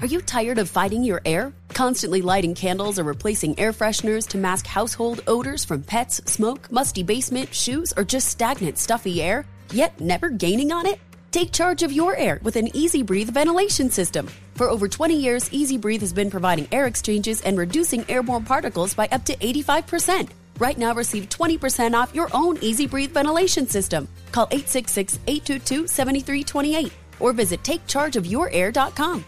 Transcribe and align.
Are 0.00 0.06
you 0.06 0.22
tired 0.22 0.56
of 0.56 0.70
fighting 0.70 1.04
your 1.04 1.20
air? 1.26 1.52
Constantly 1.74 2.22
lighting 2.22 2.54
candles 2.54 2.98
or 2.98 3.04
replacing 3.04 3.58
air 3.58 3.70
fresheners 3.70 4.26
to 4.28 4.38
mask 4.38 4.66
household 4.66 5.22
odors 5.26 5.62
from 5.62 5.82
pets, 5.82 6.22
smoke, 6.24 6.72
musty 6.72 7.02
basement, 7.02 7.54
shoes, 7.54 7.92
or 7.94 8.02
just 8.02 8.28
stagnant, 8.28 8.78
stuffy 8.78 9.22
air, 9.22 9.44
yet 9.74 10.00
never 10.00 10.30
gaining 10.30 10.72
on 10.72 10.86
it? 10.86 10.98
Take 11.32 11.52
charge 11.52 11.82
of 11.82 11.92
your 11.92 12.16
air 12.16 12.40
with 12.42 12.56
an 12.56 12.74
Easy 12.74 13.02
Breathe 13.02 13.28
ventilation 13.28 13.90
system. 13.90 14.26
For 14.54 14.70
over 14.70 14.88
20 14.88 15.20
years, 15.20 15.52
Easy 15.52 15.76
Breathe 15.76 16.00
has 16.00 16.14
been 16.14 16.30
providing 16.30 16.66
air 16.72 16.86
exchanges 16.86 17.42
and 17.42 17.58
reducing 17.58 18.10
airborne 18.10 18.44
particles 18.44 18.94
by 18.94 19.06
up 19.12 19.26
to 19.26 19.36
85%. 19.36 20.30
Right 20.58 20.78
now, 20.78 20.94
receive 20.94 21.28
20% 21.28 21.92
off 21.92 22.14
your 22.14 22.30
own 22.32 22.56
Easy 22.62 22.86
Breathe 22.86 23.12
ventilation 23.12 23.68
system. 23.68 24.08
Call 24.32 24.48
866 24.50 25.18
822 25.26 25.86
7328 25.88 26.90
or 27.20 27.34
visit 27.34 27.62
takechargeofyourair.com. 27.62 29.24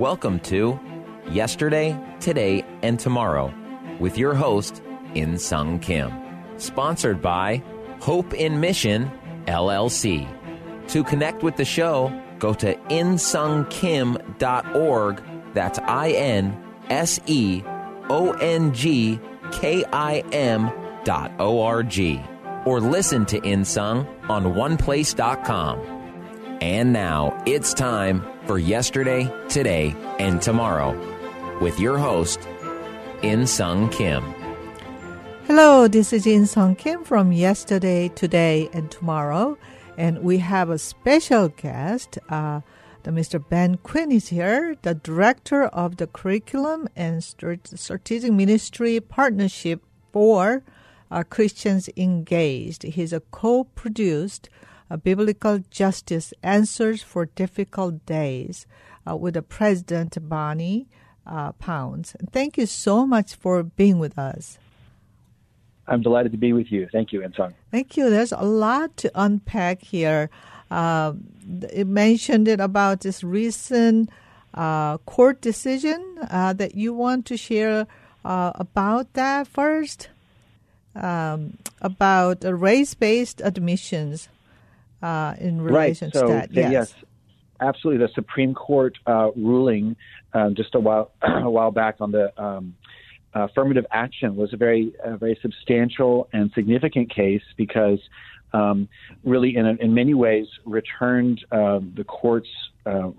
Welcome 0.00 0.40
to 0.40 0.76
Yesterday, 1.28 1.96
Today, 2.20 2.64
and 2.80 2.98
Tomorrow 2.98 3.52
with 3.98 4.16
your 4.16 4.34
host, 4.34 4.82
In 5.12 5.38
Sung 5.38 5.78
Kim. 5.78 6.10
Sponsored 6.56 7.20
by 7.20 7.62
Hope 8.00 8.32
in 8.32 8.60
Mission, 8.60 9.12
LLC. 9.44 10.26
To 10.88 11.04
connect 11.04 11.42
with 11.42 11.56
the 11.56 11.66
show, 11.66 12.10
go 12.38 12.54
to 12.54 12.74
insungkim.org. 12.88 15.22
That's 15.52 15.78
I 15.80 16.12
N 16.12 16.64
S 16.88 17.20
E 17.26 17.62
O 18.08 18.32
N 18.40 18.72
G 18.72 19.20
K 19.52 19.84
I 19.92 20.20
M 20.32 20.72
dot 21.04 21.30
O 21.38 21.60
R 21.60 21.82
G. 21.82 22.22
Or 22.64 22.80
listen 22.80 23.26
to 23.26 23.38
Insung 23.42 24.06
on 24.30 24.44
oneplace.com. 24.54 25.78
And 26.62 26.94
now 26.94 27.42
it's 27.46 27.74
time 27.74 28.24
for 28.50 28.58
Yesterday, 28.58 29.32
Today, 29.48 29.94
and 30.18 30.42
Tomorrow 30.42 30.98
with 31.60 31.78
your 31.78 31.98
host, 31.98 32.48
In 33.22 33.46
Sung 33.46 33.88
Kim. 33.90 34.24
Hello, 35.46 35.86
this 35.86 36.12
is 36.12 36.26
In 36.26 36.46
Sung 36.46 36.74
Kim 36.74 37.04
from 37.04 37.30
Yesterday, 37.30 38.08
Today, 38.08 38.68
and 38.72 38.90
Tomorrow. 38.90 39.56
And 39.96 40.24
we 40.24 40.38
have 40.38 40.68
a 40.68 40.80
special 40.80 41.50
guest. 41.50 42.18
Uh, 42.28 42.62
the 43.04 43.12
Mr. 43.12 43.40
Ben 43.48 43.76
Quine 43.84 44.10
is 44.10 44.30
here, 44.30 44.74
the 44.82 44.96
director 44.96 45.66
of 45.66 45.98
the 45.98 46.08
Curriculum 46.08 46.88
and 46.96 47.22
Strategic 47.22 48.32
Ministry 48.32 48.98
Partnership 48.98 49.80
for 50.12 50.64
uh, 51.08 51.22
Christians 51.22 51.88
Engaged. 51.96 52.82
He's 52.82 53.12
a 53.12 53.20
co-produced 53.20 54.50
uh, 54.90 54.96
Biblical 54.96 55.60
Justice 55.70 56.34
Answers 56.42 57.02
for 57.02 57.26
Difficult 57.26 58.04
Days 58.06 58.66
uh, 59.08 59.16
with 59.16 59.34
the 59.34 59.42
President 59.42 60.16
Bunni 60.28 60.88
uh, 61.26 61.52
Pounds. 61.52 62.16
Thank 62.32 62.58
you 62.58 62.66
so 62.66 63.06
much 63.06 63.34
for 63.34 63.62
being 63.62 63.98
with 63.98 64.18
us. 64.18 64.58
I'm 65.86 66.02
delighted 66.02 66.32
to 66.32 66.38
be 66.38 66.52
with 66.52 66.70
you. 66.70 66.88
Thank 66.92 67.12
you, 67.12 67.20
Insung. 67.20 67.54
Thank 67.70 67.96
you. 67.96 68.10
There's 68.10 68.32
a 68.32 68.44
lot 68.44 68.96
to 68.98 69.10
unpack 69.14 69.82
here. 69.82 70.30
Uh, 70.70 71.14
it 71.72 71.86
mentioned 71.86 72.46
it 72.46 72.60
about 72.60 73.00
this 73.00 73.24
recent 73.24 74.10
uh, 74.54 74.98
court 74.98 75.40
decision 75.40 76.18
uh, 76.30 76.52
that 76.52 76.74
you 76.76 76.94
want 76.94 77.26
to 77.26 77.36
share 77.36 77.86
uh, 78.24 78.52
about 78.54 79.12
that 79.14 79.48
first, 79.48 80.08
um, 80.94 81.58
about 81.80 82.44
race-based 82.44 83.40
admissions 83.42 84.28
uh, 85.02 85.34
in 85.38 85.60
relation 85.60 86.08
right. 86.08 86.14
so, 86.14 86.26
to 86.26 86.32
that. 86.32 86.52
Yes. 86.52 86.72
yes. 86.72 86.94
absolutely. 87.60 88.06
The 88.06 88.12
Supreme 88.14 88.54
Court 88.54 88.98
uh, 89.06 89.30
ruling 89.36 89.96
um, 90.32 90.54
just 90.54 90.74
a 90.74 90.80
while 90.80 91.12
a 91.22 91.50
while 91.50 91.70
back 91.70 91.96
on 92.00 92.12
the 92.12 92.32
um, 92.42 92.74
affirmative 93.34 93.86
action 93.90 94.36
was 94.36 94.52
a 94.52 94.56
very 94.56 94.92
a 95.04 95.16
very 95.16 95.38
substantial 95.42 96.28
and 96.32 96.50
significant 96.54 97.14
case 97.14 97.42
because 97.56 98.00
um, 98.52 98.88
really 99.24 99.56
in, 99.56 99.66
in 99.80 99.94
many 99.94 100.14
ways 100.14 100.46
returned 100.64 101.44
uh, 101.52 101.80
the 101.96 102.04
court's 102.04 102.48
uh, 102.86 103.10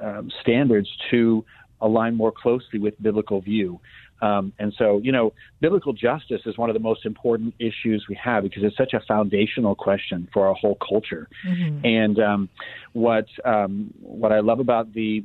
uh, 0.00 0.22
standards 0.40 0.88
to 1.10 1.44
align 1.80 2.14
more 2.14 2.32
closely 2.32 2.78
with 2.78 3.00
biblical 3.02 3.40
view. 3.40 3.80
Um, 4.22 4.52
and 4.60 4.72
so, 4.78 4.98
you 4.98 5.10
know, 5.10 5.32
biblical 5.60 5.92
justice 5.92 6.42
is 6.46 6.56
one 6.56 6.70
of 6.70 6.74
the 6.74 6.80
most 6.80 7.04
important 7.04 7.54
issues 7.58 8.06
we 8.08 8.14
have 8.14 8.44
because 8.44 8.62
it's 8.62 8.76
such 8.76 8.94
a 8.94 9.00
foundational 9.00 9.74
question 9.74 10.28
for 10.32 10.46
our 10.46 10.54
whole 10.54 10.76
culture. 10.76 11.28
Mm-hmm. 11.44 11.84
And 11.84 12.18
um, 12.20 12.48
what 12.92 13.26
um, 13.44 13.92
what 14.00 14.30
I 14.30 14.38
love 14.38 14.60
about 14.60 14.92
the, 14.94 15.24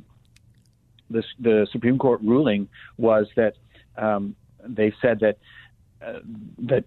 the, 1.08 1.22
the 1.38 1.68
Supreme 1.70 1.96
Court 1.96 2.20
ruling 2.22 2.68
was 2.96 3.28
that 3.36 3.54
um, 3.96 4.34
they 4.66 4.92
said 5.00 5.20
that 5.20 5.38
uh, 6.04 6.18
that 6.58 6.84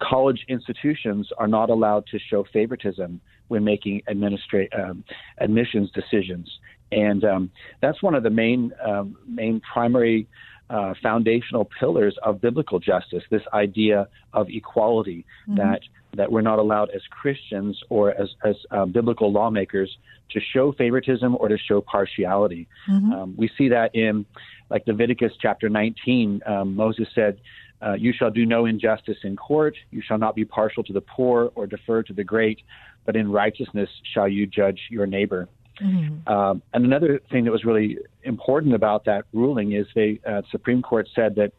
college 0.00 0.44
institutions 0.48 1.28
are 1.38 1.48
not 1.48 1.70
allowed 1.70 2.06
to 2.06 2.20
show 2.20 2.44
favoritism 2.52 3.20
when 3.48 3.64
making 3.64 4.02
administra- 4.08 4.68
um, 4.78 5.02
admissions 5.38 5.90
decisions, 5.90 6.58
and 6.92 7.24
um, 7.24 7.50
that's 7.80 8.00
one 8.00 8.14
of 8.14 8.22
the 8.22 8.30
main 8.30 8.72
um, 8.84 9.16
main 9.26 9.60
primary 9.72 10.28
uh, 10.70 10.94
foundational 11.02 11.68
pillars 11.78 12.16
of 12.22 12.40
biblical 12.40 12.78
justice. 12.78 13.22
This 13.30 13.42
idea 13.52 14.08
of 14.32 14.48
equality 14.50 15.24
mm-hmm. 15.48 15.56
that 15.56 15.80
that 16.16 16.32
we're 16.32 16.42
not 16.42 16.58
allowed 16.58 16.90
as 16.90 17.02
Christians 17.10 17.78
or 17.88 18.10
as 18.10 18.28
as 18.44 18.56
uh, 18.70 18.86
biblical 18.86 19.32
lawmakers 19.32 19.96
to 20.30 20.40
show 20.52 20.72
favoritism 20.72 21.36
or 21.38 21.48
to 21.48 21.58
show 21.58 21.80
partiality. 21.80 22.68
Mm-hmm. 22.88 23.12
Um, 23.12 23.34
we 23.36 23.50
see 23.56 23.68
that 23.70 23.94
in 23.94 24.26
like 24.70 24.86
Leviticus 24.86 25.32
chapter 25.40 25.68
19. 25.68 26.42
Um, 26.46 26.74
Moses 26.74 27.08
said. 27.14 27.40
Uh, 27.80 27.92
you 27.92 28.12
shall 28.12 28.28
do 28.28 28.44
no 28.44 28.66
injustice 28.66 29.18
in 29.22 29.36
court. 29.36 29.76
You 29.92 30.02
shall 30.04 30.18
not 30.18 30.34
be 30.34 30.44
partial 30.44 30.82
to 30.82 30.92
the 30.92 31.00
poor 31.00 31.52
or 31.54 31.68
defer 31.68 32.02
to 32.02 32.12
the 32.12 32.24
great, 32.24 32.58
but 33.06 33.14
in 33.14 33.30
righteousness 33.30 33.88
shall 34.12 34.26
you 34.26 34.46
judge 34.46 34.80
your 34.90 35.06
neighbor. 35.06 35.48
Mm-hmm. 35.82 36.28
Um, 36.32 36.62
and 36.72 36.84
another 36.84 37.20
thing 37.30 37.44
that 37.44 37.50
was 37.50 37.64
really 37.64 37.98
important 38.22 38.74
about 38.74 39.04
that 39.04 39.24
ruling 39.32 39.72
is 39.72 39.86
the 39.94 40.18
uh, 40.26 40.42
Supreme 40.50 40.82
Court 40.82 41.08
said 41.14 41.36
that 41.36 41.52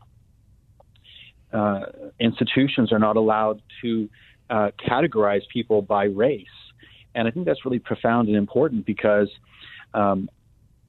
uh, 1.57 1.85
institutions 2.19 2.91
are 2.91 2.99
not 2.99 3.15
allowed 3.15 3.61
to 3.81 4.09
uh, 4.49 4.69
categorize 4.87 5.41
people 5.51 5.81
by 5.81 6.05
race. 6.05 6.45
And 7.15 7.27
I 7.27 7.31
think 7.31 7.45
that's 7.45 7.65
really 7.65 7.79
profound 7.79 8.27
and 8.27 8.37
important 8.37 8.85
because 8.85 9.29
um, 9.93 10.29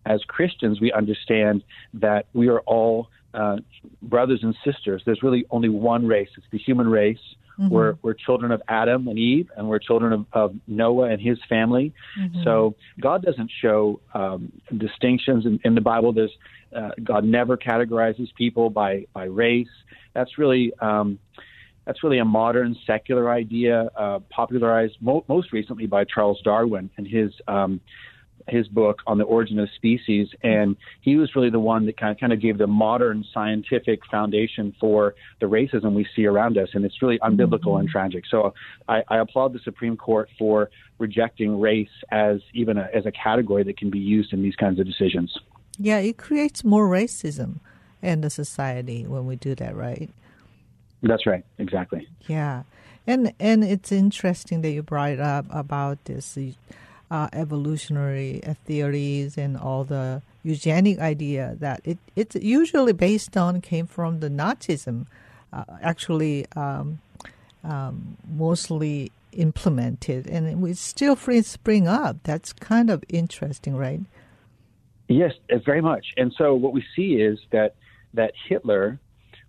as 0.07 0.23
Christians, 0.25 0.81
we 0.81 0.93
understand 0.93 1.63
that 1.95 2.27
we 2.33 2.49
are 2.49 2.61
all 2.61 3.09
uh, 3.35 3.57
brothers 4.03 4.41
and 4.43 4.55
sisters. 4.65 5.03
There's 5.07 5.23
really 5.23 5.47
only 5.51 5.69
one 5.69 6.07
race, 6.07 6.29
it's 6.37 6.47
the 6.51 6.59
human 6.59 6.89
race. 6.89 7.19
Mm-hmm. 7.61 7.75
We're, 7.75 7.95
we're 8.03 8.15
children 8.15 8.53
of 8.53 8.63
Adam 8.69 9.07
and 9.09 9.19
Eve, 9.19 9.51
and 9.57 9.69
we're 9.69 9.79
children 9.79 10.13
of, 10.13 10.27
of 10.33 10.55
Noah 10.67 11.11
and 11.11 11.21
his 11.21 11.39
family. 11.49 11.93
Mm-hmm. 12.19 12.43
So 12.43 12.75
God 13.01 13.23
doesn't 13.23 13.51
show 13.61 14.01
um, 14.15 14.51
distinctions 14.79 15.45
in, 15.45 15.61
in, 15.65 15.75
the 15.75 15.81
Bible. 15.81 16.13
There's 16.13 16.33
uh, 16.75 16.91
God 17.03 17.25
never 17.25 17.57
categorizes 17.57 18.29
people 18.35 18.71
by 18.71 19.07
by 19.13 19.25
race. 19.25 19.69
That's 20.15 20.39
really 20.39 20.73
um, 20.81 21.19
that's 21.85 22.03
really 22.03 22.19
a 22.19 22.25
modern 22.25 22.77
secular 22.87 23.31
idea, 23.31 23.91
uh, 23.97 24.21
popularized 24.31 24.97
mo- 25.01 25.25
most 25.29 25.53
recently 25.53 25.87
by 25.87 26.05
Charles 26.05 26.41
Darwin 26.43 26.89
and 26.97 27.07
his 27.07 27.33
um, 27.49 27.81
his 28.51 28.69
book 28.69 29.01
on 29.07 29.19
the 29.19 29.25
origin 29.25 29.59
of 29.59 29.69
species, 29.77 30.29
and 30.43 30.77
he 31.01 31.17
was 31.17 31.35
really 31.35 31.51
the 31.51 31.61
one 31.61 31.87
that 31.87 31.97
kind 31.97 32.13
of, 32.13 32.19
kind 32.19 32.33
of 32.33 32.41
gave 32.41 32.59
the 32.59 32.67
modern 32.67 33.25
scientific 33.33 34.01
foundation 34.11 34.75
for 34.81 35.15
the 35.41 35.47
racism 35.47 35.93
we 35.93 36.07
see 36.15 36.27
around 36.27 36.59
us, 36.59 36.69
and 36.75 36.85
it's 36.85 37.01
really 37.03 37.19
unbiblical 37.21 37.79
and 37.79 37.89
tragic. 37.89 38.25
So 38.31 38.55
I, 38.89 39.03
I, 39.09 39.19
applaud 39.19 39.53
the 39.53 39.59
Supreme 39.61 39.97
Court 39.97 40.29
for 40.39 40.71
rejecting 40.99 41.61
race 41.61 41.89
as 42.11 42.41
even 42.55 42.79
a, 42.79 42.89
as 42.95 43.07
a 43.07 43.13
category 43.13 43.63
that 43.65 43.79
can 43.79 43.91
be 43.91 43.99
used 43.99 44.33
in 44.33 44.43
these 44.43 44.57
kinds 44.57 44.79
of 44.81 44.87
decisions. 44.87 45.37
Yeah, 45.79 45.99
it 45.99 46.19
creates 46.19 46.65
more 46.65 46.89
racism 46.89 47.61
in 48.03 48.21
the 48.21 48.31
society 48.31 49.07
when 49.07 49.27
we 49.27 49.37
do 49.37 49.55
that, 49.55 49.75
right? 49.75 50.11
That's 51.03 51.27
right, 51.27 51.45
exactly. 51.59 52.07
Yeah, 52.27 52.65
and 53.07 53.33
and 53.41 53.65
it's 53.65 53.91
interesting 53.91 54.61
that 54.63 54.71
you 54.71 54.83
brought 54.83 55.19
up 55.19 55.47
about 55.51 56.05
this 56.05 56.37
uh, 57.11 57.29
evolutionary 57.33 58.41
theories 58.65 59.37
and 59.37 59.57
all 59.57 59.85
the 59.85 60.23
eugenic 60.43 60.99
idea 60.99 61.57
that 61.59 61.81
it 61.85 61.99
it's 62.17 62.37
usually 62.37 62.93
based 62.93 63.37
on 63.37 63.61
came 63.61 63.87
from 63.87 64.21
the 64.21 64.29
Nazism, 64.29 65.07
uh, 65.53 65.65
actually 65.83 66.47
um, 66.57 67.01
um, 67.65 68.17
mostly 68.29 69.13
implemented, 69.33 70.27
and 70.27 70.49
it 70.49 70.79
still 70.79 71.17
free 71.17 71.43
spring 71.43 71.87
up. 71.87 72.17
That's 72.23 72.53
kind 72.53 72.91
of 72.91 73.05
interesting, 73.09 73.77
right? 73.77 74.01
Yes, 75.09 75.33
uh, 75.53 75.59
very 75.59 75.81
much. 75.81 76.07
And 76.17 76.33
so 76.37 76.55
what 76.55 76.73
we 76.73 76.85
see 76.95 77.15
is 77.15 77.39
that 77.51 77.75
that 78.15 78.33
Hitler 78.49 78.99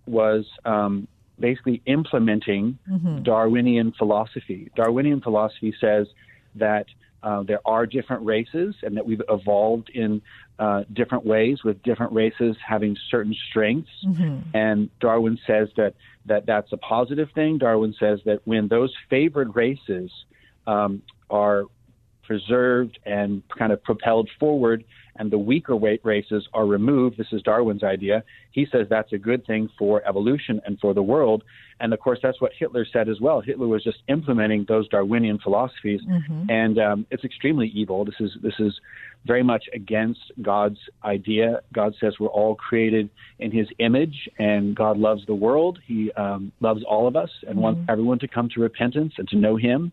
was 0.06 0.44
um, 0.64 1.06
basically 1.38 1.80
implementing 1.86 2.78
mm-hmm. 2.90 3.22
Darwinian 3.22 3.92
philosophy. 3.92 4.70
Darwinian 4.76 5.20
philosophy 5.20 5.74
says 5.80 6.08
that 6.56 6.86
uh, 7.22 7.42
there 7.42 7.60
are 7.64 7.86
different 7.86 8.24
races 8.24 8.74
and 8.82 8.96
that 8.96 9.06
we've 9.06 9.22
evolved 9.28 9.90
in 9.90 10.22
uh, 10.58 10.84
different 10.92 11.24
ways 11.24 11.62
with 11.64 11.82
different 11.82 12.12
races 12.12 12.56
having 12.66 12.96
certain 13.10 13.34
strengths. 13.48 13.90
Mm-hmm. 14.04 14.56
And 14.56 14.90
Darwin 15.00 15.38
says 15.46 15.68
that, 15.76 15.94
that 16.26 16.46
that's 16.46 16.72
a 16.72 16.76
positive 16.76 17.28
thing. 17.34 17.58
Darwin 17.58 17.94
says 17.98 18.20
that 18.24 18.40
when 18.44 18.68
those 18.68 18.92
favored 19.08 19.54
races 19.54 20.10
um, 20.66 21.02
are 21.30 21.64
preserved 22.22 22.98
and 23.04 23.42
kind 23.58 23.72
of 23.72 23.82
propelled 23.82 24.28
forward, 24.38 24.84
and 25.16 25.30
the 25.30 25.38
weaker 25.38 25.76
weight 25.76 26.00
races 26.04 26.46
are 26.54 26.66
removed. 26.66 27.18
This 27.18 27.26
is 27.32 27.42
Darwin's 27.42 27.82
idea. 27.82 28.24
He 28.50 28.66
says 28.70 28.86
that's 28.88 29.12
a 29.12 29.18
good 29.18 29.46
thing 29.46 29.68
for 29.78 30.06
evolution 30.08 30.60
and 30.64 30.78
for 30.80 30.94
the 30.94 31.02
world. 31.02 31.42
And 31.80 31.92
of 31.92 32.00
course, 32.00 32.20
that's 32.22 32.40
what 32.40 32.52
Hitler 32.56 32.86
said 32.90 33.08
as 33.08 33.20
well. 33.20 33.40
Hitler 33.40 33.66
was 33.66 33.82
just 33.82 33.98
implementing 34.08 34.64
those 34.68 34.88
Darwinian 34.88 35.38
philosophies, 35.38 36.00
mm-hmm. 36.08 36.48
and 36.48 36.78
um, 36.78 37.06
it's 37.10 37.24
extremely 37.24 37.68
evil. 37.74 38.04
This 38.04 38.14
is 38.20 38.30
this 38.42 38.54
is 38.58 38.72
very 39.26 39.42
much 39.42 39.64
against 39.74 40.20
God's 40.40 40.78
idea. 41.04 41.60
God 41.72 41.94
says 42.00 42.14
we're 42.18 42.28
all 42.28 42.54
created 42.54 43.10
in 43.38 43.50
His 43.50 43.66
image, 43.78 44.28
and 44.38 44.76
God 44.76 44.96
loves 44.96 45.26
the 45.26 45.34
world. 45.34 45.78
He 45.84 46.12
um, 46.12 46.52
loves 46.60 46.82
all 46.88 47.08
of 47.08 47.16
us 47.16 47.30
and 47.42 47.54
mm-hmm. 47.54 47.62
wants 47.62 47.80
everyone 47.88 48.18
to 48.20 48.28
come 48.28 48.48
to 48.54 48.60
repentance 48.60 49.14
and 49.18 49.28
to 49.28 49.36
know 49.36 49.56
Him. 49.56 49.92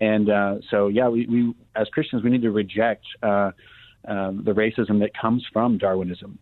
And 0.00 0.28
uh, 0.28 0.56
so, 0.70 0.88
yeah, 0.88 1.08
we, 1.08 1.26
we 1.26 1.54
as 1.74 1.88
Christians 1.88 2.22
we 2.22 2.30
need 2.30 2.42
to 2.42 2.50
reject 2.50 3.04
uh, 3.22 3.52
um, 4.06 4.44
the 4.44 4.52
racism 4.52 5.00
that 5.00 5.16
comes 5.16 5.44
from 5.52 5.78
Darwinism. 5.78 6.38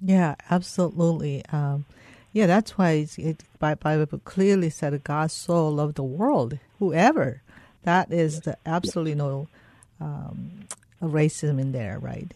Yeah, 0.00 0.34
absolutely. 0.50 1.44
Um, 1.46 1.84
yeah, 2.32 2.46
that's 2.46 2.76
why 2.76 2.90
it, 2.90 3.18
it 3.18 3.44
Bible 3.58 4.06
clearly 4.24 4.70
said 4.70 5.04
God 5.04 5.30
so 5.30 5.68
loved 5.68 5.96
the 5.96 6.02
world. 6.02 6.58
Whoever, 6.78 7.42
that 7.84 8.12
is 8.12 8.40
the 8.40 8.56
absolutely 8.66 9.14
no 9.14 9.48
um, 10.00 10.66
racism 11.00 11.60
in 11.60 11.72
there, 11.72 11.98
right? 11.98 12.32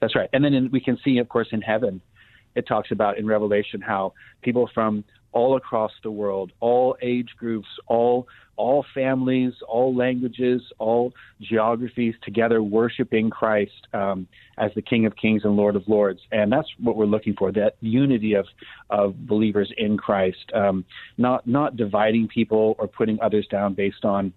That's 0.00 0.14
right. 0.14 0.28
And 0.32 0.44
then 0.44 0.54
in, 0.54 0.70
we 0.70 0.80
can 0.80 0.98
see, 1.04 1.18
of 1.18 1.28
course, 1.28 1.48
in 1.50 1.62
heaven, 1.62 2.00
it 2.54 2.66
talks 2.66 2.92
about 2.92 3.18
in 3.18 3.26
Revelation 3.26 3.80
how 3.80 4.12
people 4.42 4.70
from 4.72 5.04
all 5.34 5.56
across 5.56 5.92
the 6.02 6.10
world, 6.10 6.52
all 6.60 6.96
age 7.02 7.30
groups, 7.36 7.68
all 7.86 8.26
all 8.56 8.86
families, 8.94 9.52
all 9.66 9.92
languages, 9.92 10.62
all 10.78 11.12
geographies 11.40 12.14
together 12.22 12.62
worshiping 12.62 13.28
Christ 13.28 13.88
um, 13.92 14.28
as 14.56 14.70
the 14.76 14.82
King 14.82 15.06
of 15.06 15.16
Kings 15.16 15.42
and 15.44 15.56
Lord 15.56 15.74
of 15.74 15.88
Lords. 15.88 16.20
And 16.30 16.52
that's 16.52 16.68
what 16.78 16.94
we're 16.94 17.04
looking 17.06 17.34
for 17.34 17.50
that 17.50 17.74
unity 17.80 18.34
of, 18.34 18.46
of 18.90 19.26
believers 19.26 19.72
in 19.76 19.96
Christ, 19.96 20.52
um, 20.54 20.84
not, 21.18 21.48
not 21.48 21.76
dividing 21.76 22.28
people 22.28 22.76
or 22.78 22.86
putting 22.86 23.20
others 23.20 23.48
down 23.48 23.74
based 23.74 24.04
on 24.04 24.32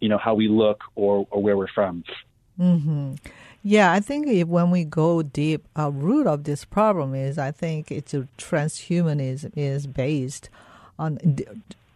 you 0.00 0.08
know 0.08 0.18
how 0.18 0.34
we 0.34 0.48
look 0.48 0.82
or, 0.94 1.26
or 1.30 1.42
where 1.42 1.56
we're 1.56 1.66
from. 1.74 2.04
Mm-hmm. 2.58 3.14
Yeah, 3.68 3.90
I 3.90 3.98
think 3.98 4.28
if, 4.28 4.46
when 4.46 4.70
we 4.70 4.84
go 4.84 5.22
deep, 5.22 5.66
a 5.74 5.90
root 5.90 6.28
of 6.28 6.44
this 6.44 6.64
problem 6.64 7.16
is 7.16 7.36
I 7.36 7.50
think 7.50 7.90
it's 7.90 8.14
a 8.14 8.28
transhumanism 8.38 9.50
is 9.56 9.88
based 9.88 10.48
on 11.00 11.18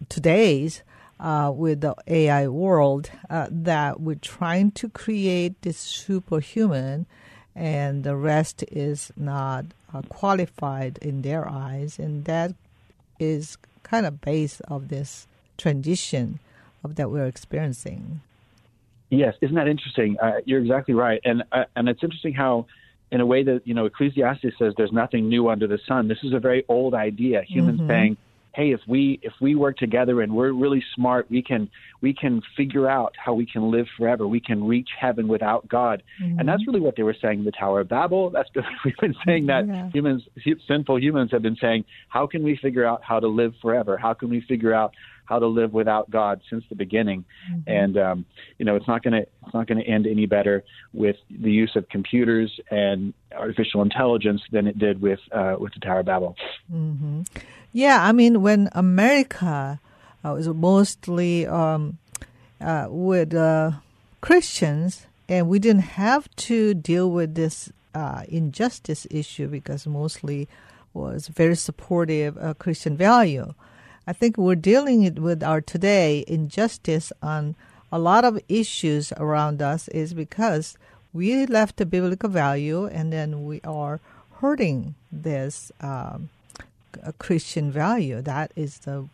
today's 0.08 0.82
uh, 1.20 1.52
with 1.54 1.82
the 1.82 1.94
AI 2.08 2.48
world 2.48 3.12
uh, 3.30 3.46
that 3.52 4.00
we're 4.00 4.16
trying 4.16 4.72
to 4.72 4.88
create 4.88 5.62
this 5.62 5.78
superhuman, 5.78 7.06
and 7.54 8.02
the 8.02 8.16
rest 8.16 8.64
is 8.72 9.12
not 9.16 9.66
uh, 9.94 10.02
qualified 10.08 10.98
in 11.00 11.22
their 11.22 11.48
eyes, 11.48 12.00
and 12.00 12.24
that 12.24 12.52
is 13.20 13.56
kind 13.84 14.06
of 14.06 14.20
base 14.20 14.58
of 14.66 14.88
this 14.88 15.28
transition 15.56 16.40
of 16.82 16.96
that 16.96 17.12
we're 17.12 17.26
experiencing. 17.26 18.22
Yes, 19.10 19.34
isn't 19.42 19.56
that 19.56 19.68
interesting? 19.68 20.16
Uh, 20.22 20.40
you're 20.44 20.60
exactly 20.60 20.94
right, 20.94 21.20
and 21.24 21.42
uh, 21.52 21.64
and 21.76 21.88
it's 21.88 22.02
interesting 22.02 22.32
how 22.32 22.66
in 23.10 23.20
a 23.20 23.26
way 23.26 23.42
that 23.42 23.62
you 23.64 23.74
know 23.74 23.86
Ecclesiastes 23.86 24.54
says 24.58 24.72
there's 24.76 24.92
nothing 24.92 25.28
new 25.28 25.48
under 25.48 25.66
the 25.66 25.78
sun. 25.86 26.08
This 26.08 26.18
is 26.22 26.32
a 26.32 26.38
very 26.38 26.64
old 26.68 26.94
idea. 26.94 27.42
Humans 27.46 27.80
mm-hmm. 27.80 27.90
saying 27.90 28.16
hey 28.54 28.72
if 28.72 28.80
we 28.86 29.18
if 29.22 29.32
we 29.40 29.54
work 29.54 29.76
together 29.76 30.20
and 30.20 30.34
we're 30.34 30.52
really 30.52 30.82
smart 30.94 31.30
we 31.30 31.42
can 31.42 31.68
we 32.00 32.12
can 32.12 32.42
figure 32.56 32.88
out 32.88 33.14
how 33.22 33.32
we 33.32 33.46
can 33.46 33.70
live 33.70 33.86
forever 33.96 34.26
we 34.26 34.40
can 34.40 34.64
reach 34.64 34.88
heaven 34.98 35.28
without 35.28 35.66
god 35.68 36.02
mm-hmm. 36.22 36.38
and 36.38 36.48
that's 36.48 36.66
really 36.66 36.80
what 36.80 36.96
they 36.96 37.02
were 37.02 37.16
saying 37.20 37.40
in 37.40 37.44
the 37.44 37.52
tower 37.52 37.80
of 37.80 37.88
babel 37.88 38.30
that's 38.30 38.48
we've 38.84 38.96
been 38.96 39.14
saying 39.24 39.46
that 39.46 39.66
yeah. 39.66 39.88
humans 39.90 40.22
sinful 40.66 41.00
humans 41.00 41.30
have 41.30 41.42
been 41.42 41.56
saying 41.60 41.84
how 42.08 42.26
can 42.26 42.42
we 42.42 42.56
figure 42.56 42.84
out 42.84 43.02
how 43.04 43.20
to 43.20 43.28
live 43.28 43.52
forever 43.62 43.96
how 43.96 44.12
can 44.12 44.28
we 44.28 44.40
figure 44.42 44.74
out 44.74 44.92
how 45.30 45.38
to 45.38 45.46
live 45.46 45.72
without 45.72 46.10
God 46.10 46.42
since 46.50 46.64
the 46.68 46.74
beginning, 46.74 47.24
mm-hmm. 47.50 47.70
and 47.70 47.96
um, 47.96 48.26
you 48.58 48.64
know 48.66 48.74
it's 48.76 48.88
not 48.88 49.02
going 49.02 49.14
to 49.14 49.20
it's 49.20 49.54
not 49.54 49.66
going 49.68 49.78
to 49.78 49.86
end 49.86 50.06
any 50.06 50.26
better 50.26 50.64
with 50.92 51.16
the 51.30 51.52
use 51.52 51.74
of 51.76 51.88
computers 51.88 52.60
and 52.70 53.14
artificial 53.34 53.80
intelligence 53.80 54.42
than 54.50 54.66
it 54.66 54.78
did 54.78 55.00
with 55.00 55.20
uh, 55.32 55.54
with 55.58 55.72
the 55.72 55.80
Tower 55.80 56.00
of 56.00 56.06
Babel. 56.06 56.36
Mm-hmm. 56.70 57.22
Yeah, 57.72 58.04
I 58.04 58.10
mean, 58.10 58.42
when 58.42 58.68
America 58.72 59.80
uh, 60.24 60.32
was 60.32 60.48
mostly 60.48 61.46
um, 61.46 61.98
uh, 62.60 62.88
with 62.90 63.32
uh, 63.32 63.70
Christians, 64.20 65.06
and 65.28 65.48
we 65.48 65.60
didn't 65.60 65.82
have 66.02 66.28
to 66.48 66.74
deal 66.74 67.08
with 67.08 67.36
this 67.36 67.70
uh, 67.94 68.24
injustice 68.28 69.06
issue 69.10 69.46
because 69.46 69.86
mostly 69.86 70.48
was 70.92 71.28
very 71.28 71.54
supportive 71.54 72.36
of 72.36 72.58
Christian 72.58 72.96
value. 72.96 73.54
I 74.06 74.12
think 74.12 74.36
we're 74.36 74.54
dealing 74.54 75.14
with 75.14 75.42
our 75.42 75.60
today 75.60 76.24
injustice 76.26 77.12
on 77.22 77.54
a 77.92 77.98
lot 77.98 78.24
of 78.24 78.40
issues 78.48 79.12
around 79.12 79.60
us 79.62 79.88
is 79.88 80.14
because 80.14 80.76
we 81.12 81.46
left 81.46 81.76
the 81.76 81.86
biblical 81.86 82.28
value 82.28 82.86
and 82.86 83.12
then 83.12 83.44
we 83.44 83.60
are 83.62 84.00
hurting 84.40 84.94
this. 85.10 85.72
Um, 85.80 86.30
Christian 87.18 87.70
value. 87.70 88.20
That 88.20 88.52
is 88.56 88.78
the 88.78 89.08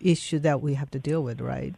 issue 0.00 0.38
that 0.40 0.60
we 0.60 0.74
have 0.74 0.90
to 0.90 0.98
deal 0.98 1.22
with, 1.22 1.40
right? 1.40 1.74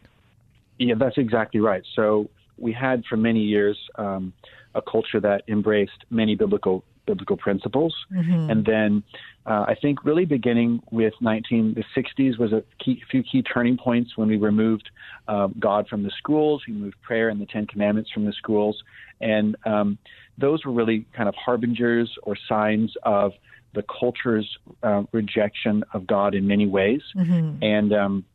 Yeah, 0.77 0.95
that's 0.97 1.17
exactly 1.17 1.59
right. 1.59 1.83
So 1.95 2.29
we 2.57 2.73
had 2.73 3.05
for 3.05 3.17
many 3.17 3.39
years 3.39 3.77
um, 3.95 4.33
a 4.73 4.81
culture 4.81 5.19
that 5.21 5.43
embraced 5.47 6.05
many 6.09 6.35
biblical 6.35 6.83
biblical 7.05 7.37
principles, 7.37 7.95
mm-hmm. 8.11 8.49
and 8.49 8.65
then 8.65 9.03
uh, 9.45 9.65
I 9.67 9.75
think 9.79 10.03
really 10.03 10.25
beginning 10.25 10.81
with 10.91 11.13
19 11.21 11.75
the 11.75 11.83
60s 12.01 12.37
was 12.37 12.51
a 12.51 12.63
key, 12.83 13.01
few 13.09 13.23
key 13.23 13.41
turning 13.41 13.77
points 13.77 14.17
when 14.17 14.27
we 14.27 14.37
removed 14.37 14.89
uh, 15.27 15.47
God 15.59 15.87
from 15.87 16.03
the 16.03 16.11
schools, 16.17 16.63
we 16.67 16.73
moved 16.73 17.01
prayer 17.01 17.29
and 17.29 17.39
the 17.39 17.45
Ten 17.45 17.67
Commandments 17.67 18.09
from 18.11 18.25
the 18.25 18.33
schools, 18.33 18.81
and 19.21 19.55
um, 19.65 19.97
those 20.37 20.65
were 20.65 20.71
really 20.71 21.05
kind 21.13 21.29
of 21.29 21.35
harbingers 21.35 22.11
or 22.23 22.35
signs 22.47 22.93
of 23.03 23.31
the 23.73 23.83
culture's 23.83 24.57
uh, 24.83 25.03
rejection 25.11 25.83
of 25.93 26.07
God 26.07 26.33
in 26.33 26.47
many 26.47 26.67
ways, 26.67 27.01
mm-hmm. 27.15 27.63
and 27.63 27.93
um, 27.93 28.25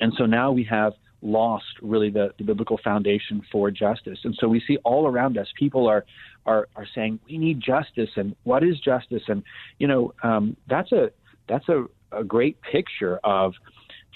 and 0.00 0.12
so 0.16 0.26
now 0.26 0.50
we 0.50 0.64
have 0.64 0.94
lost 1.22 1.64
really 1.82 2.10
the, 2.10 2.32
the 2.38 2.44
biblical 2.44 2.78
foundation 2.82 3.42
for 3.50 3.70
justice, 3.70 4.18
and 4.24 4.34
so 4.38 4.48
we 4.48 4.62
see 4.66 4.78
all 4.84 5.06
around 5.06 5.38
us 5.38 5.48
people 5.58 5.86
are 5.86 6.04
are 6.46 6.68
are 6.76 6.86
saying 6.94 7.18
we 7.28 7.38
need 7.38 7.60
justice, 7.60 8.10
and 8.16 8.34
what 8.44 8.62
is 8.64 8.78
justice, 8.80 9.22
and 9.28 9.42
you 9.78 9.86
know 9.86 10.12
um, 10.22 10.56
that's 10.68 10.92
a 10.92 11.10
that's 11.48 11.68
a, 11.68 11.84
a 12.12 12.24
great 12.24 12.60
picture 12.62 13.18
of 13.24 13.54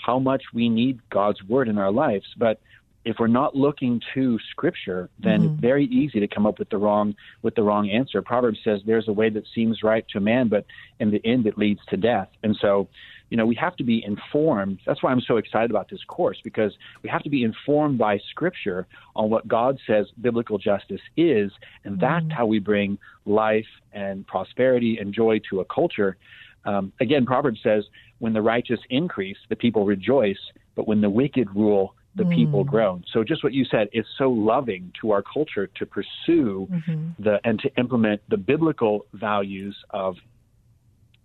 how 0.05 0.19
much 0.19 0.43
we 0.53 0.69
need 0.69 0.99
God's 1.11 1.43
word 1.45 1.69
in 1.69 1.79
our 1.79 1.93
lives, 1.93 2.27
but 2.37 2.61
if 3.05 3.17
we're 3.19 3.27
not 3.27 3.55
looking 3.55 4.01
to 4.15 4.39
scripture 4.51 5.09
then 5.19 5.41
mm-hmm. 5.41 5.53
it's 5.53 5.61
very 5.61 5.85
easy 5.87 6.21
to 6.21 6.29
come 6.29 6.47
up 6.47 6.59
with 6.59 6.71
the 6.71 6.77
wrong 6.77 7.15
with 7.43 7.55
the 7.55 7.63
wrong 7.63 7.89
answer 7.91 8.23
proverbs 8.23 8.59
says 8.65 8.81
there's 8.87 9.09
a 9.09 9.13
way 9.13 9.31
that 9.31 9.45
seems 9.55 9.83
right 9.83 10.07
to 10.09 10.21
man 10.21 10.49
but 10.49 10.65
in 11.01 11.11
the 11.11 11.21
end 11.25 11.47
it 11.47 11.59
leads 11.59 11.81
to 11.89 11.97
death 11.97 12.29
and 12.43 12.57
so 12.61 12.89
you 13.31 13.37
know 13.37 13.47
we 13.47 13.55
have 13.55 13.77
to 13.77 13.85
be 13.85 14.03
informed 14.05 14.79
that's 14.87 15.03
why 15.03 15.11
i'm 15.11 15.21
so 15.21 15.37
excited 15.37 15.71
about 15.71 15.89
this 15.89 16.03
course 16.07 16.39
because 16.45 16.73
we 17.03 17.09
have 17.09 17.23
to 17.23 17.31
be 17.31 17.43
informed 17.43 17.99
by 17.99 18.19
scripture 18.31 18.87
on 19.17 19.31
what 19.31 19.47
god 19.49 19.79
says 19.87 20.07
biblical 20.21 20.59
justice 20.59 21.01
is 21.17 21.51
and 21.85 22.01
that's 22.01 22.25
mm-hmm. 22.25 22.31
how 22.31 22.47
we 22.47 22.59
bring 22.59 22.99
life 23.27 23.67
and 23.93 24.27
prosperity 24.27 24.99
and 25.01 25.13
joy 25.13 25.41
to 25.51 25.61
a 25.61 25.65
culture 25.65 26.17
um, 26.65 26.93
again 27.01 27.27
proverbs 27.27 27.61
says 27.63 27.85
when 28.19 28.33
the 28.33 28.43
righteous 28.43 28.81
increase 28.91 29.39
the 29.49 29.57
people 29.57 29.85
rejoice 29.85 30.39
but 30.75 30.89
when 30.89 31.01
the 31.01 31.11
wicked 31.11 31.49
rule 31.55 31.95
the 32.17 32.25
mm. 32.25 32.35
people 32.35 32.65
groan. 32.65 33.05
So 33.13 33.25
just 33.25 33.43
what 33.43 33.53
you 33.53 33.65
said, 33.65 33.89
it's 33.93 34.09
so 34.19 34.31
loving 34.31 34.93
to 35.01 35.11
our 35.11 35.23
culture 35.23 35.67
to 35.67 35.87
pursue 35.87 36.69
mm-hmm. 36.71 37.23
the 37.23 37.41
and 37.45 37.59
to 37.61 37.75
implement 37.77 38.23
the 38.29 38.37
biblical 38.37 39.07
values 39.13 39.77
of 39.91 40.17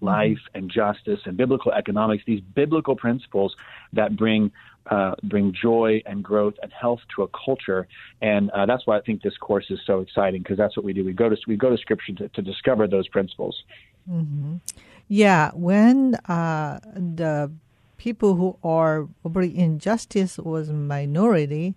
life 0.02 0.38
mm-hmm. 0.38 0.58
and 0.58 0.72
justice 0.72 1.20
and 1.26 1.38
biblical 1.38 1.72
economics, 1.72 2.24
these 2.26 2.42
biblical 2.42 2.96
principles 2.96 3.56
that 3.94 4.16
bring 4.16 4.52
uh, 4.90 5.14
bring 5.24 5.54
joy 5.54 6.02
and 6.06 6.24
growth 6.24 6.56
and 6.64 6.72
health 6.72 7.00
to 7.16 7.22
a 7.22 7.28
culture, 7.28 7.88
and 8.22 8.50
uh, 8.52 8.66
that's 8.66 8.88
why 8.88 8.98
I 8.98 9.02
think 9.02 9.22
this 9.22 9.38
course 9.38 9.66
is 9.70 9.80
so 9.86 10.00
exciting 10.00 10.42
because 10.42 10.58
that's 10.58 10.76
what 10.76 10.84
we 10.84 10.94
do. 10.94 11.06
We 11.06 11.14
go 11.14 11.30
to 11.30 11.38
we 11.48 11.58
go 11.58 11.70
to 11.70 11.78
Scripture 11.78 12.14
to, 12.14 12.30
to 12.30 12.42
discover 12.42 12.88
those 12.88 13.08
principles. 13.08 13.64
Mm-hmm. 14.10 14.56
Yeah, 15.08 15.52
when 15.54 16.16
uh, 16.28 16.80
the 16.94 17.52
people 18.00 18.36
who 18.36 18.58
are 18.64 19.08
over 19.24 19.42
injustice 19.44 20.40
was 20.40 20.72
minority, 20.72 21.76